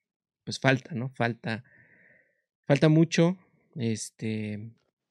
[0.45, 1.11] pues falta, ¿no?
[1.11, 1.65] Falta,
[2.67, 3.39] falta mucho,
[3.77, 4.71] este,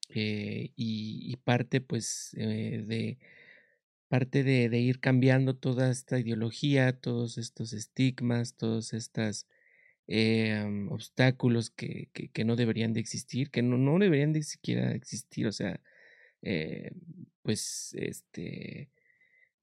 [0.09, 3.17] eh, y, parte, pues, eh, de
[4.09, 9.47] parte de, de, ir cambiando toda esta ideología, todos estos estigmas, todas estas
[10.07, 15.47] eh, obstáculos que, que, no deberían de existir, que no, no deberían de siquiera existir,
[15.47, 15.79] o sea,
[16.41, 16.91] eh,
[17.41, 18.89] pues este,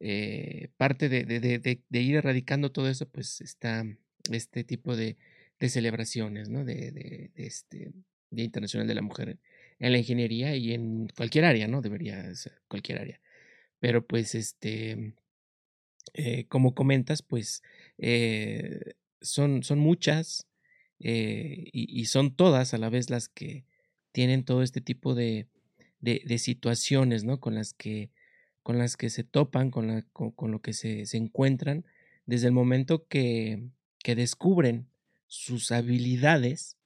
[0.00, 3.84] eh, parte de, de, de, ir erradicando todo eso, pues está
[4.30, 5.16] este tipo de,
[5.60, 6.64] celebraciones, ¿no?
[6.64, 7.92] De, este
[8.30, 9.38] Día Internacional de la Mujer
[9.78, 11.82] en la ingeniería y en cualquier área, ¿no?
[11.82, 13.20] Debería ser cualquier área.
[13.80, 15.14] Pero pues este,
[16.48, 17.62] como comentas, pues
[19.20, 20.48] son, son muchas
[21.00, 23.64] eh, y, son todas a la vez las que
[24.12, 25.46] tienen todo este tipo de,
[26.00, 27.40] de, situaciones, ¿no?
[27.40, 28.11] Con las que,
[28.62, 31.84] con las que se topan, con, la, con, lo que se, se, encuentran
[32.26, 33.68] desde el momento que,
[34.02, 34.88] que descubren
[35.26, 36.76] sus habilidades,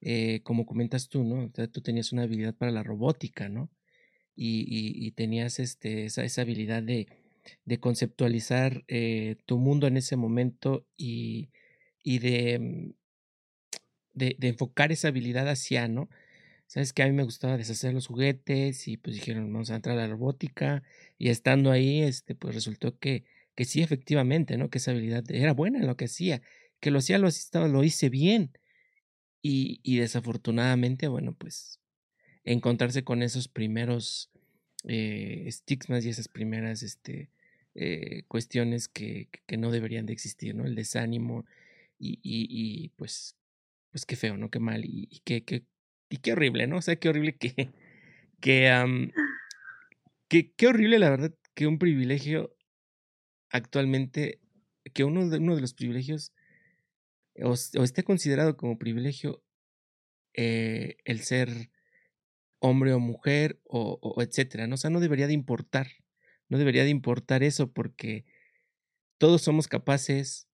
[0.00, 1.50] eh, como comentas tú, ¿no?
[1.50, 3.70] tú tenías una habilidad para la robótica, ¿no?
[4.36, 7.06] Y, y, tenías este, esa, esa habilidad de,
[7.64, 11.50] de conceptualizar eh, tu mundo en ese momento y,
[12.02, 12.94] y de, mm,
[14.12, 16.08] de, de, enfocar esa habilidad hacia, ¿no?
[16.66, 19.98] Sabes que a mí me gustaba deshacer los juguetes y pues dijeron, vamos a entrar
[19.98, 20.82] a la robótica
[21.18, 23.24] y estando ahí, este, pues resultó que,
[23.54, 24.70] que sí, efectivamente, ¿no?
[24.70, 26.42] Que esa habilidad era buena en lo que hacía,
[26.80, 28.58] que lo hacía, lo, hacía, lo hice bien.
[29.42, 31.80] Y, y desafortunadamente, bueno, pues
[32.44, 34.30] encontrarse con esos primeros
[34.86, 37.30] eh, estigmas y esas primeras este,
[37.74, 40.64] eh, cuestiones que, que, no deberían de existir, ¿no?
[40.64, 41.44] El desánimo
[41.98, 43.36] y, y, y pues,
[43.90, 44.50] pues qué feo, ¿no?
[44.50, 45.64] Qué mal y, y qué, qué,
[46.14, 46.76] y qué horrible, ¿no?
[46.76, 47.72] O sea, qué horrible que,
[48.40, 49.10] que,
[50.28, 52.54] que, qué horrible la verdad que un privilegio
[53.50, 54.40] actualmente,
[54.92, 56.32] que uno de, uno de los privilegios
[57.42, 59.42] o, o esté considerado como privilegio
[60.34, 61.72] eh, el ser
[62.60, 64.74] hombre o mujer o, etcétera, ¿no?
[64.74, 65.88] O sea, no debería de importar,
[66.48, 68.24] no debería de importar eso porque
[69.18, 70.48] todos somos capaces,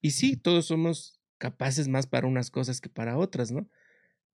[0.00, 3.70] y sí, todos somos capaces más para unas cosas que para otras, ¿no?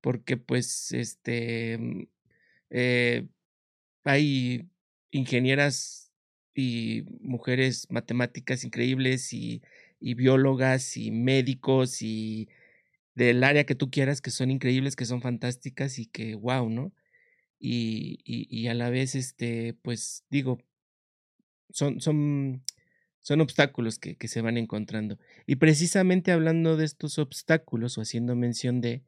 [0.05, 2.03] Porque pues, este, mm,
[2.71, 3.27] eh,
[4.05, 4.69] hay
[5.13, 6.13] ingenieras
[6.55, 9.63] y mujeres matemáticas increíbles y,
[10.01, 12.51] y biólogas y médicos y
[13.15, 16.93] del área que tú quieras que son increíbles, que son fantásticas y que, wow, ¿no?
[17.59, 20.59] y, y, a la vez, este, pues digo,
[21.71, 22.63] son, son,
[23.23, 25.19] son obstáculos que, que, se van encontrando.
[25.47, 29.03] Y precisamente hablando de estos obstáculos o haciendo mención de,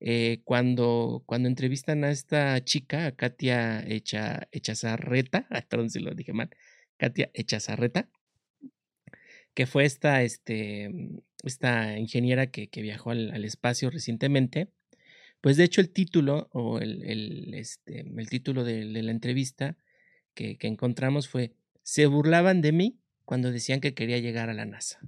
[0.00, 6.32] eh, cuando, cuando entrevistan a esta chica, a Katia Echa, Echazarreta, perdón si lo dije
[6.32, 6.50] mal,
[6.96, 8.08] Katia Echazarreta,
[9.54, 10.90] que fue esta, este,
[11.44, 14.72] esta ingeniera que, que viajó al, espacio recientemente,
[15.40, 19.76] pues de hecho el título o el, el, este, el título de, la entrevista
[20.34, 24.64] que, que encontramos fue Se burlaban de mí cuando decían que quería llegar a la
[24.64, 24.98] NASA.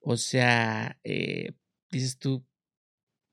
[0.00, 1.52] O sea, eh,
[1.90, 2.44] dices tú,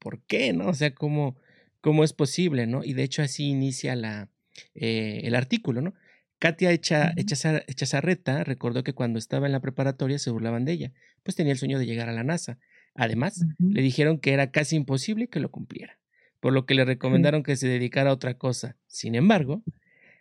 [0.05, 0.53] ¿por qué?
[0.53, 0.67] ¿No?
[0.67, 1.35] O sea, ¿cómo,
[1.81, 2.67] cómo es posible?
[2.67, 2.83] ¿No?
[2.83, 4.29] Y de hecho así inicia la,
[4.75, 5.95] eh, el artículo, ¿no?
[6.37, 10.91] Katia Echazarreta recordó que cuando estaba en la preparatoria se burlaban de ella,
[11.23, 12.59] pues tenía el sueño de llegar a la NASA.
[12.93, 15.97] Además, le dijeron que era casi imposible que lo cumpliera,
[16.39, 18.75] por lo que le recomendaron que se dedicara a otra cosa.
[18.85, 19.63] Sin embargo,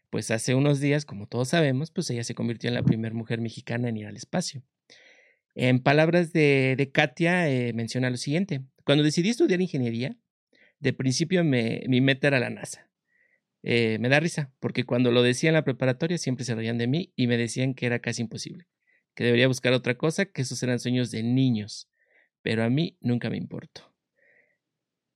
[0.09, 3.43] pues hace unos días, como todos sabemos, pues ella se convirtió en la primera mujer
[3.43, 4.63] mexicana en ir al espacio.
[5.55, 8.63] En palabras de, Katia, eh, menciona lo siguiente.
[8.85, 10.17] Cuando decidí estudiar ingeniería,
[10.79, 12.91] de principio me, mi meta era la NASA.
[13.63, 16.87] Eh, me da risa, porque cuando lo decía en la preparatoria siempre se reían de
[16.87, 18.69] mí y me decían que era casi imposible,
[19.15, 21.89] que debería buscar otra cosa, que esos eran sueños de niños,
[22.43, 23.95] pero a mí nunca me importó.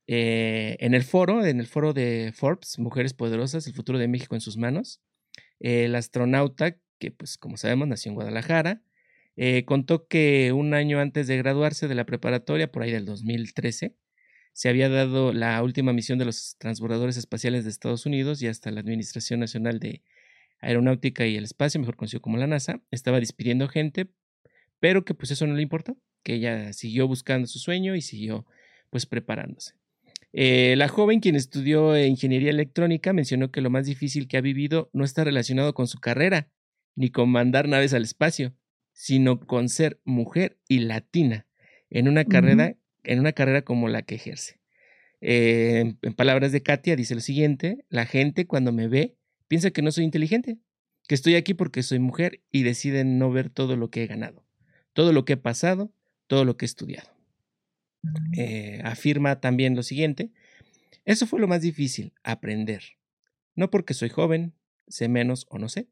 [0.07, 4.33] Eh, en el foro, en el foro de Forbes, Mujeres Poderosas, el futuro de México
[4.33, 4.99] en sus manos,
[5.59, 8.81] el astronauta, que pues como sabemos nació en Guadalajara,
[9.41, 13.95] eh, contó que un año antes de graduarse de la preparatoria, por ahí del 2013,
[14.51, 18.69] se había dado la última misión de los transbordadores espaciales de Estados Unidos y hasta
[18.69, 20.03] la Administración Nacional de
[20.59, 24.09] Aeronáutica y el Espacio, mejor conocido como la NASA, estaba despidiendo gente,
[24.81, 28.45] pero que pues eso no le importó, que ella siguió buscando su sueño y siguió
[28.89, 29.75] pues preparándose.
[30.33, 34.89] Eh, la joven, quien estudió ingeniería electrónica, mencionó que lo más difícil que ha vivido
[34.91, 36.49] no está relacionado con su carrera,
[36.95, 38.53] ni con mandar naves al espacio,
[38.99, 41.47] sino con ser mujer y latina
[41.89, 44.59] en una carrera, en una carrera como la que ejerce.
[45.21, 49.15] Eh, en palabras de Katia, dice lo siguiente: la gente cuando me ve
[49.47, 50.57] piensa que no soy inteligente,
[51.07, 54.45] que estoy aquí porque soy mujer y deciden no ver todo lo que he ganado,
[54.91, 55.93] todo lo que he pasado,
[56.27, 57.09] todo lo que he estudiado.
[58.01, 58.33] Mm.
[58.37, 60.33] Eh, afirma también lo siguiente:
[61.05, 62.83] eso fue lo más difícil, aprender.
[63.55, 64.55] No porque soy joven,
[64.89, 65.87] sé menos o no sé,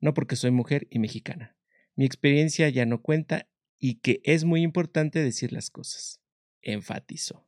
[0.00, 1.57] no porque soy mujer y mexicana,
[1.98, 6.20] mi experiencia ya no cuenta y que es muy importante decir las cosas,
[6.62, 7.44] enfatizó.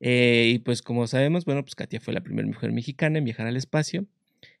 [0.00, 3.46] Eh, y pues como sabemos, bueno, pues Katia fue la primera mujer mexicana en viajar
[3.46, 4.06] al espacio.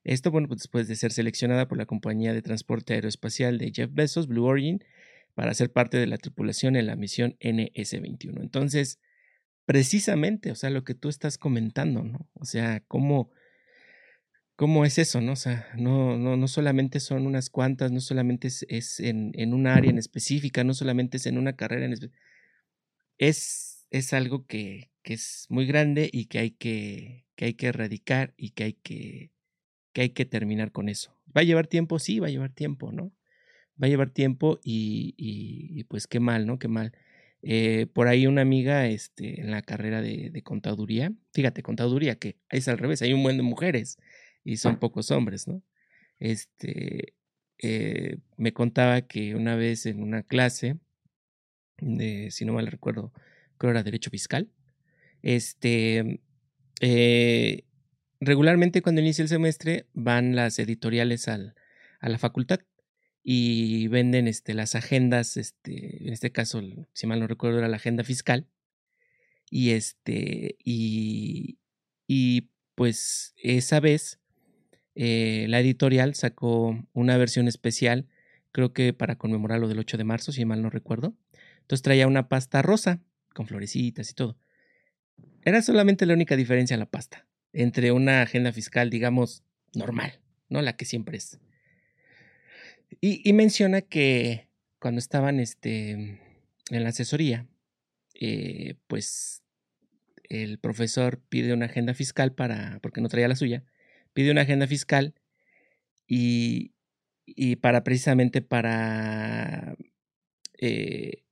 [0.04, 3.90] Esto, bueno, pues después de ser seleccionada por la compañía de transporte aeroespacial de Jeff
[3.90, 4.84] Bezos, Blue Origin,
[5.34, 8.42] para ser parte de la tripulación en la misión NS-21.
[8.42, 9.00] Entonces,
[9.64, 12.28] precisamente, o sea, lo que tú estás comentando, ¿no?
[12.34, 13.30] O sea, cómo
[14.56, 15.32] cómo es eso, ¿no?
[15.32, 19.66] O sea, no, no, no solamente son unas cuantas, no solamente es, en, en, un
[19.66, 22.24] área en específica, no solamente es en una carrera en específica.
[23.18, 27.66] Es, es algo que, que, es muy grande y que hay que, que hay que
[27.68, 29.30] erradicar y que hay que,
[29.92, 31.14] que hay que terminar con eso.
[31.36, 31.98] ¿Va a llevar tiempo?
[31.98, 33.12] Sí, va a llevar tiempo, ¿no?
[33.80, 36.58] Va a llevar tiempo y, y, pues qué mal, ¿no?
[36.58, 36.92] Qué mal.
[37.42, 42.38] Eh, por ahí una amiga este, en la carrera de, de contaduría, fíjate, contaduría, que
[42.50, 43.98] es al revés, hay un buen de mujeres
[44.46, 45.62] y son pocos hombres, ¿no?
[46.18, 47.14] Este,
[47.58, 50.78] eh, me contaba que una vez en una clase
[52.30, 53.12] si no mal recuerdo,
[53.58, 54.50] creo era Derecho Fiscal,
[55.22, 56.20] este,
[56.80, 57.64] eh,
[58.20, 61.54] regularmente cuando inicia el semestre van las editoriales al,
[62.00, 62.60] a la facultad
[63.22, 67.76] y venden este, las agendas, este, en este caso, si mal no recuerdo, era la
[67.76, 68.46] agenda fiscal.
[69.50, 71.58] Y este, y,
[72.06, 74.20] y pues esa vez
[74.96, 78.06] eh, la editorial sacó una versión especial,
[78.50, 81.14] creo que para conmemorar lo del 8 de marzo, si mal no recuerdo.
[81.60, 83.00] Entonces traía una pasta rosa,
[83.34, 84.38] con florecitas y todo.
[85.44, 90.62] Era solamente la única diferencia en la pasta, entre una agenda fiscal, digamos, normal, ¿no?
[90.62, 91.38] La que siempre es.
[93.00, 95.90] Y, menciona que cuando estaban este,
[96.70, 97.46] en la asesoría,
[98.14, 99.42] eh, pues
[100.24, 103.64] el profesor pide una agenda fiscal para, porque no traía la suya,
[104.16, 105.14] pide una agenda fiscal
[106.06, 106.72] y,
[107.26, 109.76] y para precisamente para,
[110.58, 111.22] eh,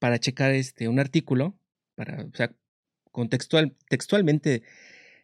[0.00, 1.56] para checar este, un artículo,
[1.94, 2.26] para,
[3.12, 4.64] contextual, textualmente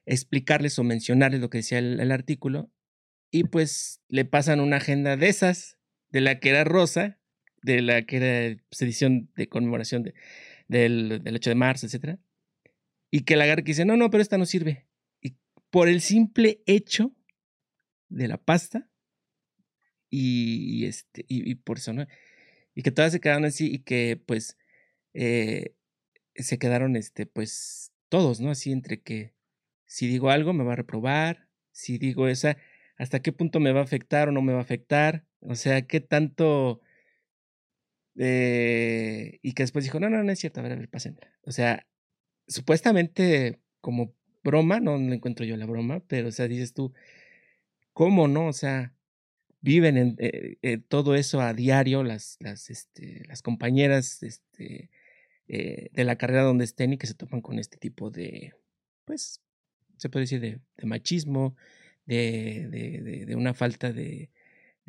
[0.06, 2.70] explicarles o mencionarles lo que decía el, artículo,
[3.32, 5.78] y pues le pasan una agenda de esas,
[6.10, 7.18] de la que era rosa,
[7.60, 10.14] de la que era pues, edición de conmemoración de,
[10.68, 12.20] del, del 8 de marzo, etc.
[13.10, 14.86] Y que la agarra que dice, no, no, pero esta no sirve
[15.70, 17.14] por el simple hecho
[18.08, 18.88] de la pasta
[20.10, 22.06] y, este, y, por eso, ¿no?
[22.74, 24.58] Y que todas se quedaron así y que pues
[25.14, 25.74] eh,
[26.34, 28.50] se quedaron, este, pues, todos, ¿no?
[28.50, 29.34] Así entre que
[29.86, 32.56] si digo algo me va a reprobar, si digo esa,
[32.96, 35.82] hasta qué punto me va a afectar o no me va a afectar, o sea,
[35.82, 36.80] qué tanto...
[38.18, 41.32] Eh, y que después dijo, no, no, no es cierto, a ver, a ver, pásenla.
[41.42, 41.86] O sea,
[42.48, 46.92] supuestamente como broma, no, no encuentro yo la broma, pero o sea, dices tú,
[47.92, 48.48] ¿cómo no?
[48.48, 48.94] O sea,
[49.60, 54.90] viven en eh, eh, todo eso a diario las, las, este, las compañeras este,
[55.48, 58.54] eh, de la carrera donde estén y que se topan con este tipo de,
[59.04, 59.42] pues,
[59.96, 61.56] se puede decir de, machismo,
[62.06, 64.30] de, de, de, una falta de,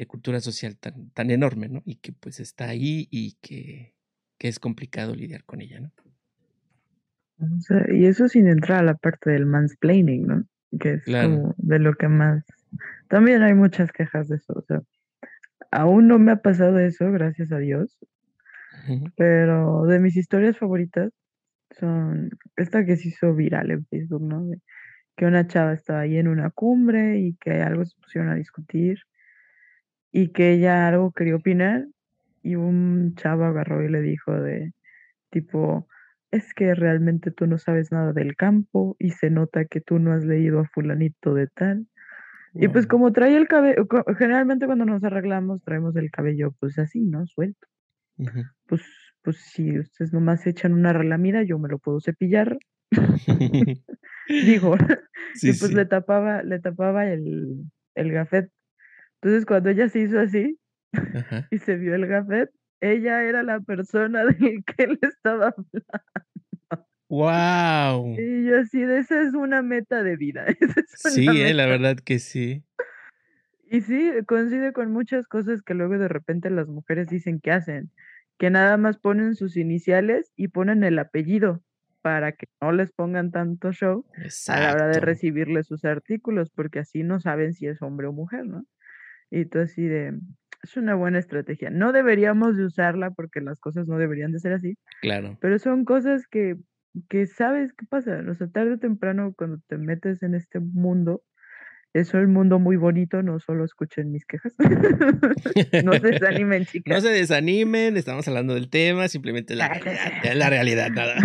[0.08, 1.84] cultura social tan, tan enorme, ¿no?
[1.86, 3.94] Y que pues está ahí y que,
[4.40, 5.92] que es complicado lidiar con ella, ¿no?
[7.92, 10.44] Y eso sin entrar a la parte del mansplaining, ¿no?
[10.80, 12.46] Que es como de lo que más...
[13.08, 14.82] También hay muchas quejas de eso, o sea,
[15.72, 17.98] aún no me ha pasado eso, gracias a Dios,
[19.18, 21.12] pero de mis historias favoritas
[21.72, 24.50] son esta que se hizo viral en Facebook, ¿no?
[25.16, 29.00] que una chava estaba ahí en una cumbre y que algo se pusieron a discutir
[30.12, 31.86] y que ella algo quería opinar
[32.44, 34.74] y un chavo agarró y le dijo de
[35.30, 35.88] tipo,
[36.32, 40.14] es que realmente tú no sabes nada del campo y se nota que tú no
[40.14, 41.88] has leído a fulanito de tal.
[42.54, 47.00] Y pues como trae el cabello, generalmente cuando nos arreglamos traemos el cabello pues así,
[47.02, 47.26] ¿no?
[47.26, 47.68] Suelto.
[48.68, 48.82] Pues,
[49.22, 52.58] pues si ustedes nomás echan una relamida, yo me lo puedo cepillar.
[54.28, 54.76] Digo,
[55.42, 57.66] y pues le tapaba, le tapaba el,
[57.96, 58.52] el gafet.
[59.22, 60.58] Entonces cuando ella se hizo así
[61.52, 62.50] y se vio el gafet,
[62.82, 66.88] ella era la persona del que él estaba hablando.
[67.08, 68.16] ¡Wow!
[68.18, 70.46] Y yo así, de esa es una meta de vida.
[70.96, 72.64] sí, eh, la verdad que sí.
[73.70, 77.92] Y sí, coincide con muchas cosas que luego de repente las mujeres dicen que hacen,
[78.38, 81.62] que nada más ponen sus iniciales y ponen el apellido
[82.02, 84.06] para que no les pongan tanto show
[84.48, 88.14] a la hora de recibirle sus artículos, porque así no saben si es hombre o
[88.14, 88.66] mujer, ¿no?
[89.30, 90.18] Y tú así de,
[90.64, 91.70] es una buena estrategia.
[91.70, 94.78] No deberíamos de usarla porque las cosas no deberían de ser así.
[95.02, 95.38] Claro.
[95.42, 96.58] Pero son cosas que,
[97.10, 98.24] que sabes qué pasa.
[98.30, 101.24] O sea, tarde o temprano cuando te metes en este mundo,
[101.94, 104.54] es un mundo muy bonito, no solo escuchen mis quejas.
[105.84, 106.96] no se desanimen, chicas.
[106.96, 111.16] No se desanimen, estamos hablando del tema, simplemente la realidad, la realidad, nada.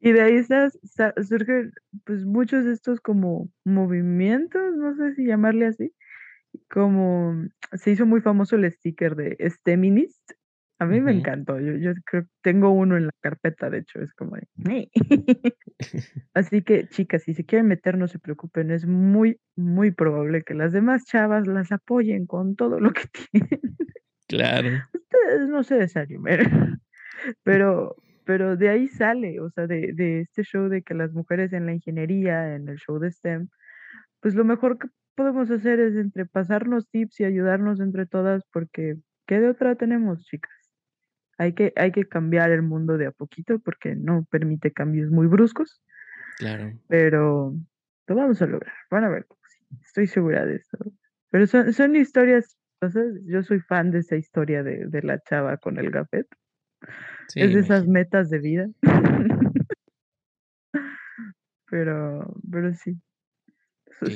[0.00, 0.44] y de ahí
[1.24, 1.72] surgen
[2.04, 5.92] pues muchos de estos como movimientos, no sé si llamarle así,
[6.76, 10.32] como se hizo muy famoso el sticker de Steminist.
[10.78, 11.58] A mí me encantó.
[11.58, 14.90] Yo, yo creo que tengo uno en la carpeta, de hecho, es como de.
[16.34, 18.70] Así que, chicas, si se quieren meter, no se preocupen.
[18.70, 23.60] Es muy, muy probable que las demás chavas las apoyen con todo lo que tienen.
[24.28, 24.68] Claro.
[24.92, 26.40] Ustedes no se desanimen.
[27.42, 27.96] Pero,
[28.26, 31.64] pero de ahí sale, o sea, de, de este show de que las mujeres en
[31.64, 33.48] la ingeniería, en el show de STEM,
[34.20, 38.96] pues lo mejor que podemos hacer es entre pasarnos tips y ayudarnos entre todas, porque
[39.26, 40.52] ¿qué de otra tenemos, chicas?
[41.38, 45.26] Hay que, hay que cambiar el mundo de a poquito porque no permite cambios muy
[45.26, 45.82] bruscos.
[46.38, 46.72] Claro.
[46.88, 47.54] Pero
[48.06, 48.72] lo vamos a lograr.
[48.90, 49.26] Van a ver,
[49.82, 50.78] estoy segura de eso.
[51.30, 52.56] Pero son, son historias,
[53.24, 56.26] yo soy fan de esa historia de, de la chava con el gafet.
[57.34, 58.68] es de esas metas de vida.
[61.70, 62.96] pero, pero sí,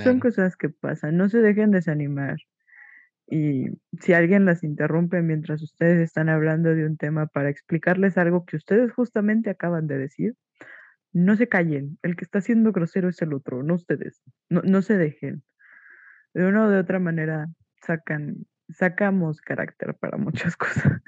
[0.02, 2.38] son cosas que pasan, no se dejen desanimar.
[3.26, 3.66] Y
[4.00, 8.56] si alguien las interrumpe mientras ustedes están hablando de un tema para explicarles algo que
[8.56, 10.34] ustedes justamente acaban de decir,
[11.12, 11.98] no se callen.
[12.02, 14.20] El que está siendo grosero es el otro, no ustedes.
[14.48, 15.44] No, no se dejen.
[16.34, 17.46] De una o de otra manera
[17.86, 21.00] sacan, sacamos carácter para muchas cosas.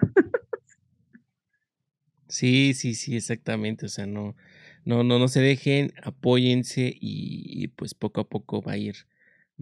[2.29, 3.87] Sí, sí, sí, exactamente.
[3.87, 4.37] O sea, no,
[4.85, 8.97] no, no, no se dejen, apóyense y, pues poco a poco va a ir,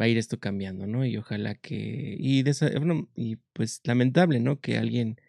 [0.00, 1.04] va a ir esto cambiando, ¿no?
[1.04, 2.42] Y ojalá que, y,
[2.78, 4.60] bueno, y pues lamentable, ¿no?
[4.60, 5.20] Que alguien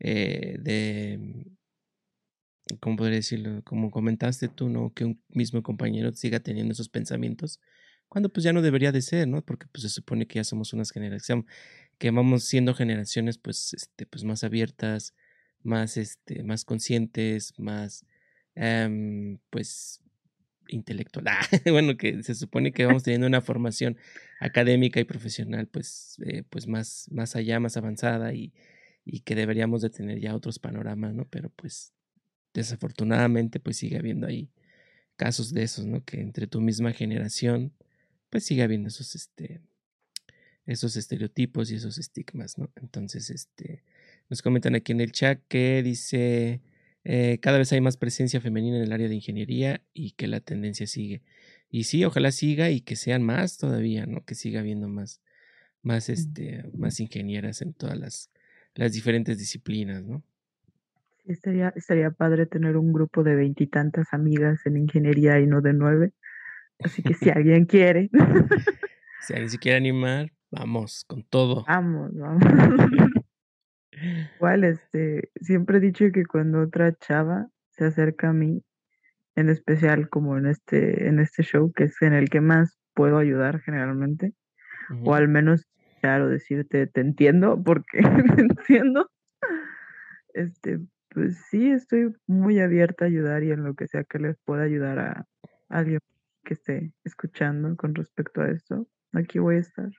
[0.00, 1.46] eh, de,
[2.80, 3.62] ¿cómo podría decirlo?
[3.64, 4.92] Como comentaste tú, ¿no?
[4.94, 7.60] Que un mismo compañero siga teniendo esos pensamientos,
[8.08, 9.42] cuando pues ya no debería de ser, ¿no?
[9.44, 11.44] Porque pues se supone que ya somos unas generaciones,
[11.98, 15.14] que vamos siendo generaciones pues, este, pues más abiertas,
[15.62, 18.06] más, este, más conscientes, más
[18.60, 20.00] Em, pues
[20.66, 21.24] intelectual,
[21.70, 23.96] bueno, que se supone que vamos teniendo una formación
[24.40, 28.52] académica y profesional pues, eh, pues más, más allá, más avanzada y,
[29.04, 31.24] y, que deberíamos de tener ya otros panoramas, ¿no?
[31.30, 31.92] Pero pues
[32.52, 34.50] desafortunadamente pues sigue habiendo ahí
[35.14, 36.04] casos de esos, ¿no?
[36.04, 37.72] Que entre tu misma generación
[38.28, 39.60] pues sigue habiendo esos, este,
[40.66, 42.72] esos estereotipos y esos estigmas, ¿no?
[42.74, 43.84] Entonces, este,
[44.28, 46.60] nos comentan aquí en el chat que dice
[47.10, 50.40] eh, cada vez hay más presencia femenina en el área de ingeniería y que la
[50.40, 51.22] tendencia sigue.
[51.70, 54.26] Y sí, ojalá siga y que sean más todavía, ¿no?
[54.26, 55.22] Que siga habiendo más,
[55.82, 58.30] más, este, más ingenieras en todas las,
[58.74, 60.22] las diferentes disciplinas, ¿no?
[61.24, 66.12] Estaría, estaría padre tener un grupo de veintitantas amigas en ingeniería y no de nueve.
[66.78, 68.10] Así que si alguien quiere.
[69.26, 71.64] si alguien se quiere animar, vamos, con todo.
[71.66, 72.42] Vamos, vamos.
[74.36, 78.62] Igual, este, siempre he dicho que cuando otra chava se acerca a mí,
[79.36, 83.18] en especial como en este, en este show, que es en el que más puedo
[83.18, 84.34] ayudar generalmente,
[85.04, 85.66] o al menos,
[86.00, 88.00] claro, decirte, te entiendo, porque
[88.36, 89.10] te entiendo,
[90.34, 90.80] este,
[91.10, 94.62] pues sí, estoy muy abierta a ayudar y en lo que sea que les pueda
[94.62, 95.26] ayudar a
[95.68, 96.00] alguien
[96.44, 99.90] que esté escuchando con respecto a esto, aquí voy a estar.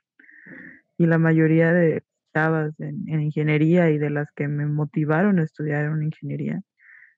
[0.98, 5.86] Y la mayoría de chavas en, ingeniería y de las que me motivaron a estudiar
[5.86, 6.62] en ingeniería,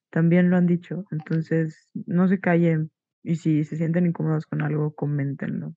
[0.09, 1.05] también lo han dicho.
[1.11, 2.91] Entonces, no se callen
[3.23, 5.75] y si se sienten incómodos con algo, coméntenlo.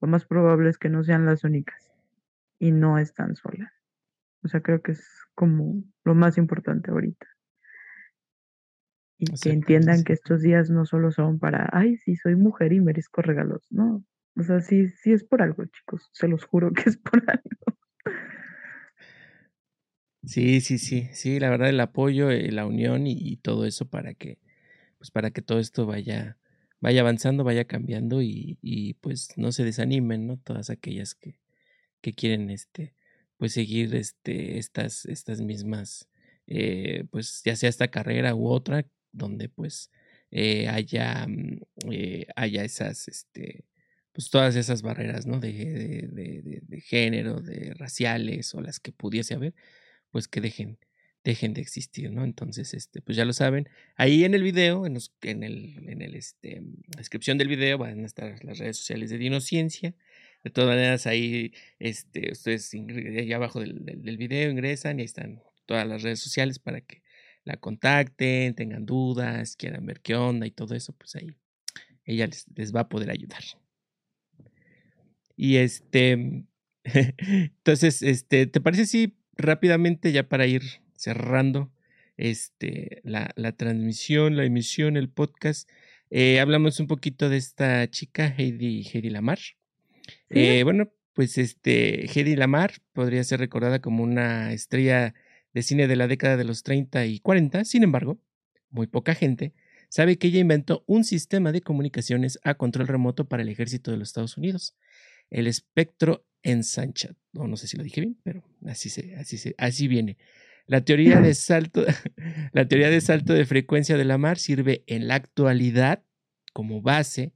[0.00, 1.92] Lo más probable es que no sean las únicas
[2.58, 3.72] y no están solas.
[4.42, 7.26] O sea, creo que es como lo más importante ahorita
[9.22, 12.80] y que entiendan que estos días no solo son para, ay, sí, soy mujer y
[12.80, 14.04] merezco regalos, ¿no?
[14.36, 17.78] O sea, sí, sí es por algo, chicos, se los juro que es por algo.
[20.24, 24.14] Sí, sí, sí, sí, la verdad el apoyo, eh, la unión y, todo eso para
[24.14, 24.38] que,
[24.98, 26.38] pues para que todo esto vaya,
[26.80, 30.38] vaya avanzando, vaya cambiando y, y pues no se desanimen, ¿no?
[30.38, 31.38] Todas aquellas que,
[32.02, 32.94] que quieren, este,
[33.38, 36.08] pues seguir, este, estas, estas mismas,
[36.46, 39.90] eh, pues ya sea esta carrera u otra, donde pues
[40.30, 41.60] eh, haya, mm,
[41.92, 43.64] eh, haya esas, este,
[44.12, 45.40] pues todas esas barreras, ¿no?
[45.40, 45.52] De,
[46.12, 49.54] de, de, género, de raciales o las que pudiese haber,
[50.12, 50.78] pues que dejen,
[51.24, 52.24] dejen de existir, ¿no?
[52.24, 53.68] Entonces, este, pues ya lo saben.
[53.96, 58.04] Ahí en el video, en, en el, en el, este, la descripción del video van
[58.04, 59.94] a estar las redes sociales de Dinociencia.
[60.44, 65.42] De todas maneras, ahí, este, ustedes allá abajo del, del, video ingresan y ahí están
[65.66, 67.02] todas las redes sociales para que
[67.44, 71.36] la contacten, tengan dudas, quieran ver qué onda y todo eso, pues ahí
[72.04, 73.42] ella les, va a poder ayudar.
[75.36, 76.12] Y este,
[76.84, 80.62] entonces, este, ¿te parece si rápidamente ya para ir
[80.94, 81.72] cerrando
[82.16, 85.68] este, la, la transmisión, la emisión, el podcast,
[86.10, 89.38] eh, hablamos un poquito de esta chica, Heidi, Heidi Lamar.
[90.28, 95.14] Eh, bueno, pues este, Heidi Lamar podría ser recordada como una estrella
[95.54, 98.20] de cine de la década de los 30 y 40, sin embargo,
[98.70, 99.52] muy poca gente
[99.92, 103.98] sabe que ella inventó un sistema de comunicaciones a control remoto para el ejército de
[103.98, 104.74] los Estados Unidos,
[105.28, 107.16] el espectro ensanchado.
[107.32, 110.18] No, no sé si lo dije bien, pero así, se, así, se, así viene.
[110.66, 111.84] La teoría, de salto,
[112.52, 116.02] la teoría de salto de frecuencia de la mar sirve en la actualidad
[116.52, 117.32] como base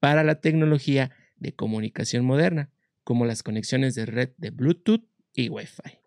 [0.00, 2.70] para la tecnología de comunicación moderna,
[3.04, 5.04] como las conexiones de red de Bluetooth
[5.34, 5.98] y Wi-Fi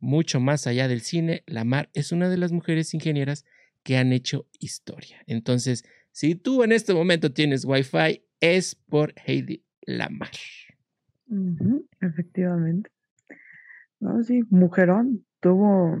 [0.00, 3.44] mucho más allá del cine, Lamar es una de las mujeres ingenieras
[3.82, 5.22] que han hecho historia.
[5.26, 10.30] Entonces, si tú en este momento tienes Wi-Fi, es por Heidi Lamar.
[12.00, 12.90] Efectivamente.
[14.00, 15.24] No, sí, mujerón.
[15.40, 15.98] Tuvo,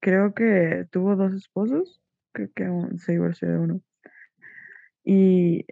[0.00, 2.00] creo que tuvo dos esposos.
[2.32, 3.80] Creo que se divorció de uno.
[5.04, 5.64] Y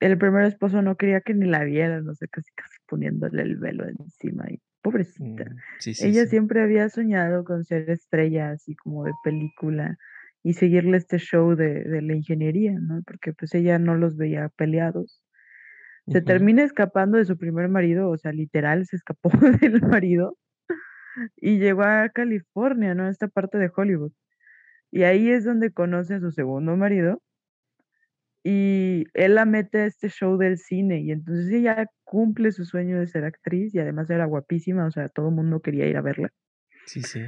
[0.00, 3.56] el primer esposo no quería que ni la viera, no sé, casi casi poniéndole el
[3.56, 5.44] velo encima y pobrecita.
[5.44, 9.98] Mm, Ella siempre había soñado con ser estrella, así como de película,
[10.42, 13.02] y seguirle este show de, la ingeniería, ¿no?
[13.06, 15.20] Porque pues ella no los veía peleados.
[16.10, 19.30] Se termina escapando de su primer marido, o sea, literal se escapó
[19.60, 20.36] del marido
[21.36, 23.08] y llegó a California, ¿no?
[23.08, 24.12] Esta parte de Hollywood.
[24.90, 27.20] Y ahí es donde conoce a su segundo marido,
[28.50, 32.98] y él la mete a este show del cine y entonces ella cumple su sueño
[32.98, 36.00] de ser actriz y además era guapísima, o sea, todo el mundo quería ir a
[36.00, 36.30] verla.
[36.86, 37.20] Sí, sí.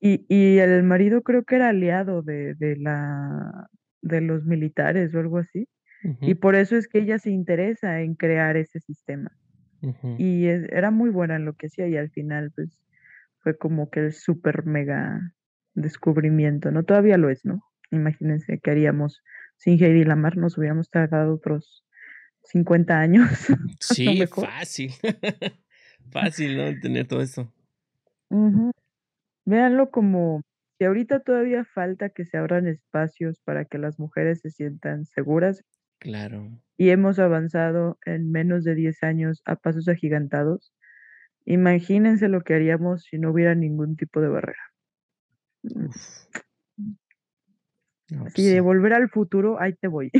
[0.00, 3.68] Y, y el marido creo que era aliado de, de, la,
[4.02, 5.66] de los militares o algo así.
[6.20, 9.32] Y por eso es que ella se interesa en crear ese sistema.
[10.18, 12.82] Y era muy buena en lo que hacía y al final pues
[13.40, 15.34] fue como que el súper mega
[15.74, 16.84] descubrimiento, ¿no?
[16.84, 17.62] Todavía lo es, ¿no?
[17.90, 19.22] Imagínense que haríamos
[19.56, 21.84] sin Heidi Lamar nos hubiéramos tardado otros
[22.42, 23.28] 50 años.
[23.80, 24.92] Sí, fácil.
[26.10, 26.80] fácil, ¿no?
[26.80, 27.52] Tener todo eso.
[29.44, 30.42] Véanlo como
[30.78, 35.62] si ahorita todavía falta que se abran espacios para que las mujeres se sientan seguras.
[35.98, 36.60] Claro.
[36.76, 40.72] Y hemos avanzado en menos de 10 años a pasos agigantados.
[41.44, 44.62] Imagínense lo que haríamos si no hubiera ningún tipo de barrera.
[48.10, 50.10] Así pues de volver al futuro, ahí te voy.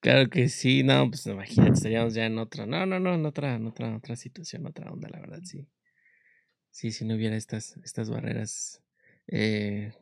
[0.00, 3.54] Claro que sí, no, pues imagínate, estaríamos ya en otra, no, no, no, en otra,
[3.54, 5.66] en otra, otra situación, otra onda, la verdad, sí.
[6.70, 8.80] Sí, si no hubiera estas, estas barreras,
[9.26, 9.92] eh,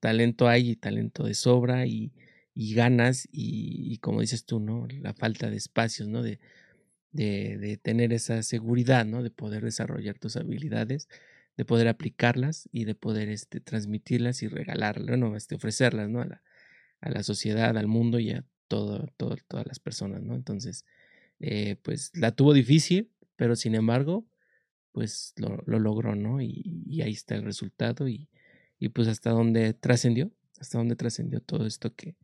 [0.00, 2.12] talento hay y talento de sobra y,
[2.54, 4.86] y ganas y, y, como dices tú, ¿no?
[5.00, 6.22] La falta de espacios, ¿no?
[6.22, 6.40] De,
[7.12, 9.22] de, tener esa seguridad, ¿no?
[9.22, 11.08] De poder desarrollar tus habilidades,
[11.56, 15.36] de poder aplicarlas y de poder este, transmitirlas y regalarlas, ¿no?
[15.36, 16.20] Este, ofrecerlas, ¿no?
[16.20, 16.42] A la,
[17.00, 20.34] a la sociedad, al mundo y a todo, todo, todas las personas, ¿no?
[20.34, 20.84] Entonces,
[21.40, 24.26] eh, pues la tuvo difícil, pero sin embargo,
[24.92, 26.40] pues lo, lo logró, ¿no?
[26.40, 28.28] Y, y, ahí está el resultado y,
[28.78, 32.16] y pues hasta dónde trascendió, hasta dónde trascendió todo esto que,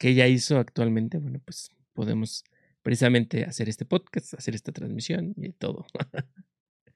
[0.00, 2.42] que ella hizo actualmente, bueno, pues podemos
[2.82, 5.84] precisamente hacer este podcast, hacer esta transmisión y todo.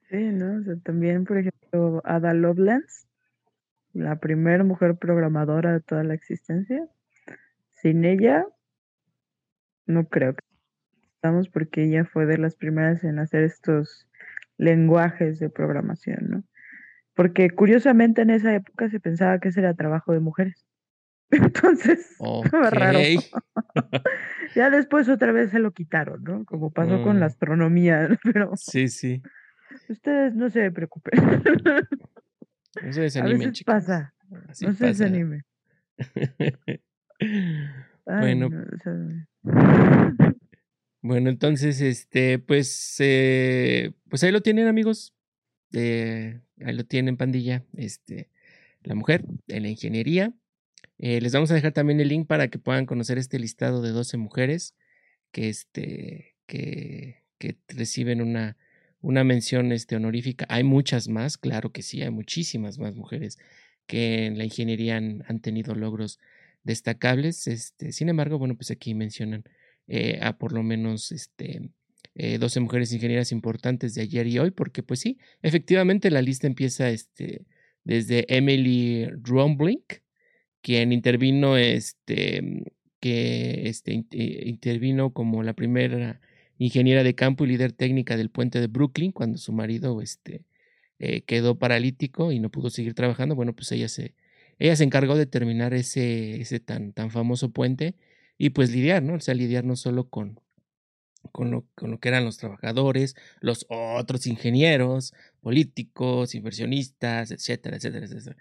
[0.09, 0.59] Sí, ¿no?
[0.59, 3.07] O sea, también, por ejemplo, Ada Lovelace,
[3.93, 6.87] la primera mujer programadora de toda la existencia.
[7.73, 8.45] Sin ella,
[9.85, 10.43] no creo que
[11.13, 14.07] estamos porque ella fue de las primeras en hacer estos
[14.57, 16.43] lenguajes de programación, ¿no?
[17.13, 20.64] Porque curiosamente en esa época se pensaba que ese era trabajo de mujeres.
[21.31, 22.15] Entonces,
[22.51, 22.99] raro.
[24.55, 26.45] ya después otra vez se lo quitaron, ¿no?
[26.45, 27.29] Como pasó con la mm.
[27.29, 29.21] astronomía, pero Sí, sí.
[29.89, 31.19] Ustedes no se preocupen.
[32.83, 34.13] No se desanimen, A veces pasa.
[34.61, 35.45] no se desanimen.
[38.05, 38.49] bueno.
[41.01, 45.13] Bueno, entonces, este, pues, eh, pues ahí lo tienen, amigos.
[45.71, 47.63] Eh, ahí lo tienen, pandilla.
[47.77, 48.31] Este,
[48.81, 50.33] la mujer en la ingeniería.
[50.97, 53.91] Eh, les vamos a dejar también el link para que puedan conocer este listado de
[53.91, 54.75] 12 mujeres
[55.31, 58.57] que, este, que, que reciben una,
[59.01, 60.45] una mención este, honorífica.
[60.49, 63.37] Hay muchas más, claro que sí, hay muchísimas más mujeres
[63.87, 66.19] que en la ingeniería han, han tenido logros
[66.63, 67.47] destacables.
[67.47, 69.43] Este, sin embargo, bueno, pues aquí mencionan
[69.87, 71.69] eh, a por lo menos este,
[72.15, 76.47] 12 eh, mujeres ingenieras importantes de ayer y hoy, porque pues sí, efectivamente la lista
[76.47, 77.45] empieza este,
[77.83, 80.04] desde Emily Romblink,
[80.65, 82.63] quien intervino, este,
[82.99, 86.19] que este, intervino como la primera
[86.57, 90.43] ingeniera de campo y líder técnica del puente de Brooklyn cuando su marido este,
[90.97, 93.35] eh, quedó paralítico y no pudo seguir trabajando.
[93.35, 94.15] Bueno, pues ella se,
[94.57, 97.93] ella se encargó de terminar ese, ese tan, tan famoso puente
[98.39, 99.13] y pues lidiar, ¿no?
[99.13, 100.39] O sea, lidiar no solo con,
[101.31, 108.07] con lo, con lo que eran los trabajadores, los otros ingenieros, políticos, inversionistas, etcétera, etcétera,
[108.07, 108.35] etcétera,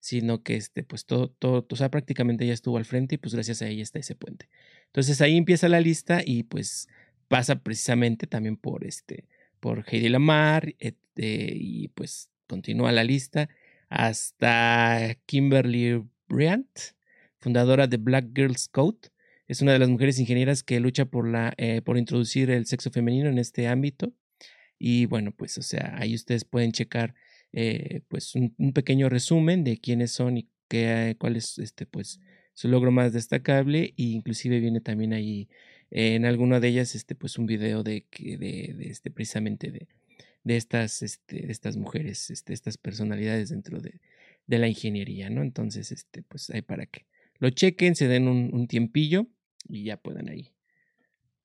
[0.00, 3.34] sino que este, pues todo, todo, o sea, prácticamente ella estuvo al frente y pues
[3.34, 4.48] gracias a ella está ese puente.
[4.86, 6.88] Entonces ahí empieza la lista y pues
[7.28, 9.28] pasa precisamente también por este,
[9.60, 13.48] por Heidi Lamar este, y pues continúa la lista
[13.88, 16.70] hasta Kimberly Bryant,
[17.38, 19.10] fundadora de Black Girls Code.
[19.46, 22.90] Es una de las mujeres ingenieras que lucha por, la, eh, por introducir el sexo
[22.90, 24.12] femenino en este ámbito.
[24.78, 27.14] Y bueno, pues, o sea, ahí ustedes pueden checar
[27.52, 32.20] eh, pues un, pequeño resumen de quiénes son y qué, cuál es este, pues,
[32.54, 33.94] su logro más destacable.
[33.96, 35.48] E inclusive viene también ahí
[35.90, 39.88] en alguna de ellas, este, pues, un video de, de, de este, precisamente de,
[40.44, 44.00] de estas, este, estas mujeres, este, estas personalidades dentro de,
[44.46, 45.42] de, la ingeniería, ¿no?
[45.42, 47.06] Entonces, este, pues hay para que
[47.38, 49.26] lo chequen, se den un, tiempillo
[49.68, 50.52] y ya puedan ahí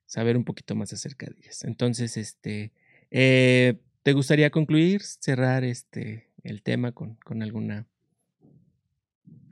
[0.05, 1.63] saber un poquito más acerca de ellas.
[1.63, 2.73] Entonces, este,
[3.11, 7.87] eh, ¿te gustaría concluir, cerrar este, el tema con, con alguna?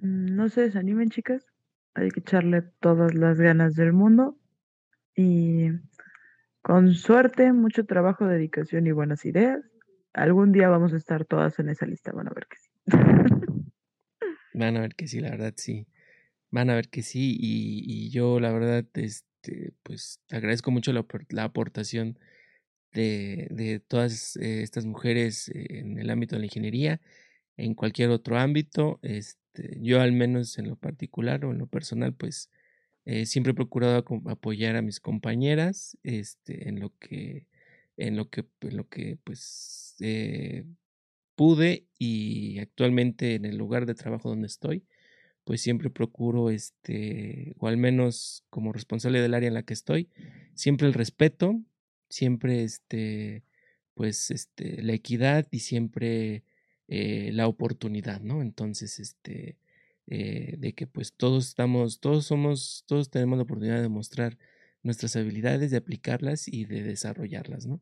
[0.02, 1.44] Mm, no se desanimen, chicas.
[1.96, 4.38] Hay que echarle todas las ganas del mundo
[5.16, 5.70] y
[6.62, 9.60] con suerte, mucho trabajo, dedicación y buenas ideas.
[10.14, 12.70] Algún día vamos a estar todas en esa lista, van a ver que sí.
[14.54, 15.88] Van a ver que sí, la verdad sí.
[16.52, 17.36] Van a ver que sí.
[17.40, 22.20] Y, yo, la verdad, este, pues agradezco mucho la, aportación
[22.94, 27.02] de, todas eh, estas mujeres en el ámbito de la ingeniería,
[27.58, 29.00] en cualquier otro ámbito.
[29.02, 32.50] Este, yo al menos en lo particular o en lo personal, pues
[33.06, 37.48] eh, siempre he procurado apoyar a mis compañeras este, en lo que,
[37.98, 40.66] en lo que, en lo que pues eh,
[41.36, 44.86] pude y actualmente en el lugar de trabajo donde estoy,
[45.44, 50.10] pues siempre procuro, este, o al menos como responsable del área en la que estoy,
[50.54, 51.60] siempre el respeto,
[52.14, 53.44] siempre este,
[53.96, 56.44] pues este, la equidad y siempre
[56.88, 58.42] eh, la oportunidad, ¿no?
[58.42, 59.58] Entonces, este,
[60.08, 64.38] eh, de que pues todos estamos, todos somos, todos tenemos la oportunidad de mostrar
[64.84, 67.82] nuestras habilidades, de aplicarlas y de desarrollarlas, ¿no?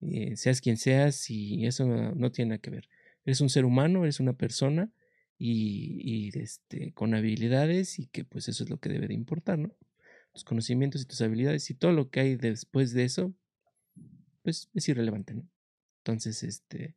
[0.00, 2.88] Eh, seas quien seas y eso no, tiene nada que ver.
[3.24, 4.90] Eres un ser humano, eres una persona
[5.38, 9.76] y, este, con habilidades y que pues eso es lo que debe de importar, ¿no?
[10.32, 13.34] Tus conocimientos y tus habilidades y todo lo que hay después de eso,
[14.48, 15.46] pues es irrelevante, ¿no?
[15.98, 16.94] Entonces, este,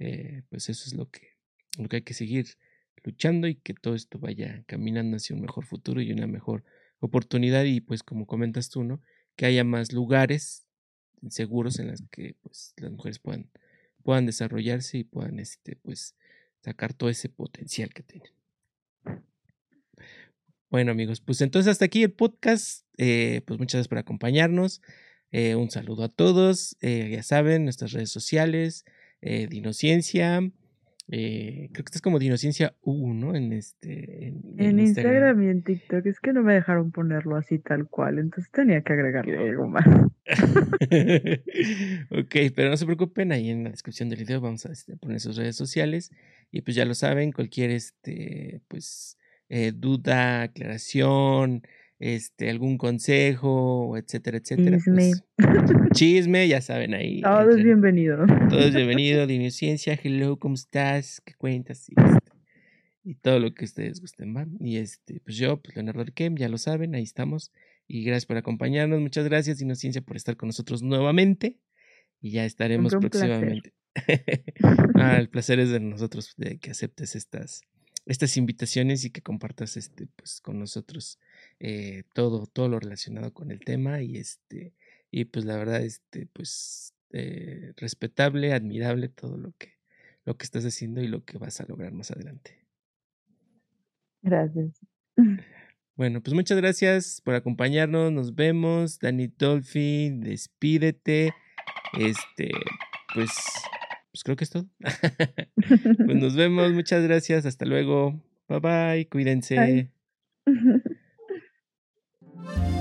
[0.00, 1.36] eh, pues eso es lo que,
[1.78, 2.58] lo que hay que seguir
[3.04, 6.64] luchando y que todo esto vaya caminando hacia un mejor futuro y una mejor
[6.98, 9.00] oportunidad y pues como comentas tú, ¿no?
[9.36, 10.66] Que haya más lugares
[11.28, 13.48] seguros en los que pues las mujeres puedan,
[14.02, 16.16] puedan desarrollarse y puedan este pues
[16.60, 18.32] sacar todo ese potencial que tienen.
[20.70, 22.84] Bueno amigos, pues entonces hasta aquí el podcast.
[22.96, 24.82] Eh, pues muchas gracias por acompañarnos.
[25.32, 26.76] Eh, un saludo a todos.
[26.80, 28.84] Eh, ya saben, nuestras redes sociales,
[29.22, 30.40] Dinociencia,
[31.12, 33.34] eh, creo que estás como Dinociencia U, ¿no?
[33.34, 34.28] En este.
[34.58, 35.42] En, Instagram.
[35.42, 36.06] y en TikTok.
[36.06, 38.20] Es que no me dejaron ponerlo así tal cual.
[38.20, 39.84] Entonces tenía que agregarle algo más.
[42.10, 43.32] ok, pero no se preocupen.
[43.32, 46.12] Ahí en la descripción del video vamos a este, poner sus redes sociales.
[46.52, 49.18] Y pues ya lo saben, cualquier este, pues,
[49.48, 51.62] eh, duda, aclaración,
[52.00, 54.78] este, algún consejo, etcétera, etcétera.
[54.78, 55.12] Chisme.
[55.36, 57.20] Pues, chisme, ya saben ahí.
[57.20, 58.26] Todo es bienvenido.
[58.48, 61.20] Todo es bienvenido, de Ciencia, hello, ¿cómo estás?
[61.20, 61.90] ¿Qué cuentas?
[61.90, 62.32] Y, este,
[63.04, 64.46] y todo lo que ustedes gusten, ¿va?
[64.60, 67.52] Y este, pues yo, pues Leonardo Arquem, ya lo saben, ahí estamos.
[67.86, 71.58] Y gracias por acompañarnos, muchas gracias, Ciencia, por estar con nosotros nuevamente.
[72.22, 73.74] Y ya estaremos próximamente.
[74.94, 77.62] ah, el placer es de nosotros de que aceptes estas,
[78.06, 81.18] estas invitaciones y que compartas este, pues, con nosotros
[81.60, 84.72] eh, todo, todo lo relacionado con el tema y este,
[85.10, 89.74] y pues la verdad, este, pues eh, respetable, admirable todo lo que,
[90.24, 92.58] lo que estás haciendo y lo que vas a lograr más adelante.
[94.22, 94.80] Gracias.
[95.96, 98.10] Bueno, pues muchas gracias por acompañarnos.
[98.10, 98.98] Nos vemos.
[98.98, 101.34] Dani Dolphin, despídete.
[101.98, 102.50] Este,
[103.12, 103.30] pues,
[104.10, 104.66] pues creo que es todo.
[106.06, 106.72] pues nos vemos.
[106.72, 107.44] Muchas gracias.
[107.44, 108.18] Hasta luego.
[108.48, 109.08] Bye bye.
[109.10, 109.90] Cuídense.
[112.46, 112.79] Bye.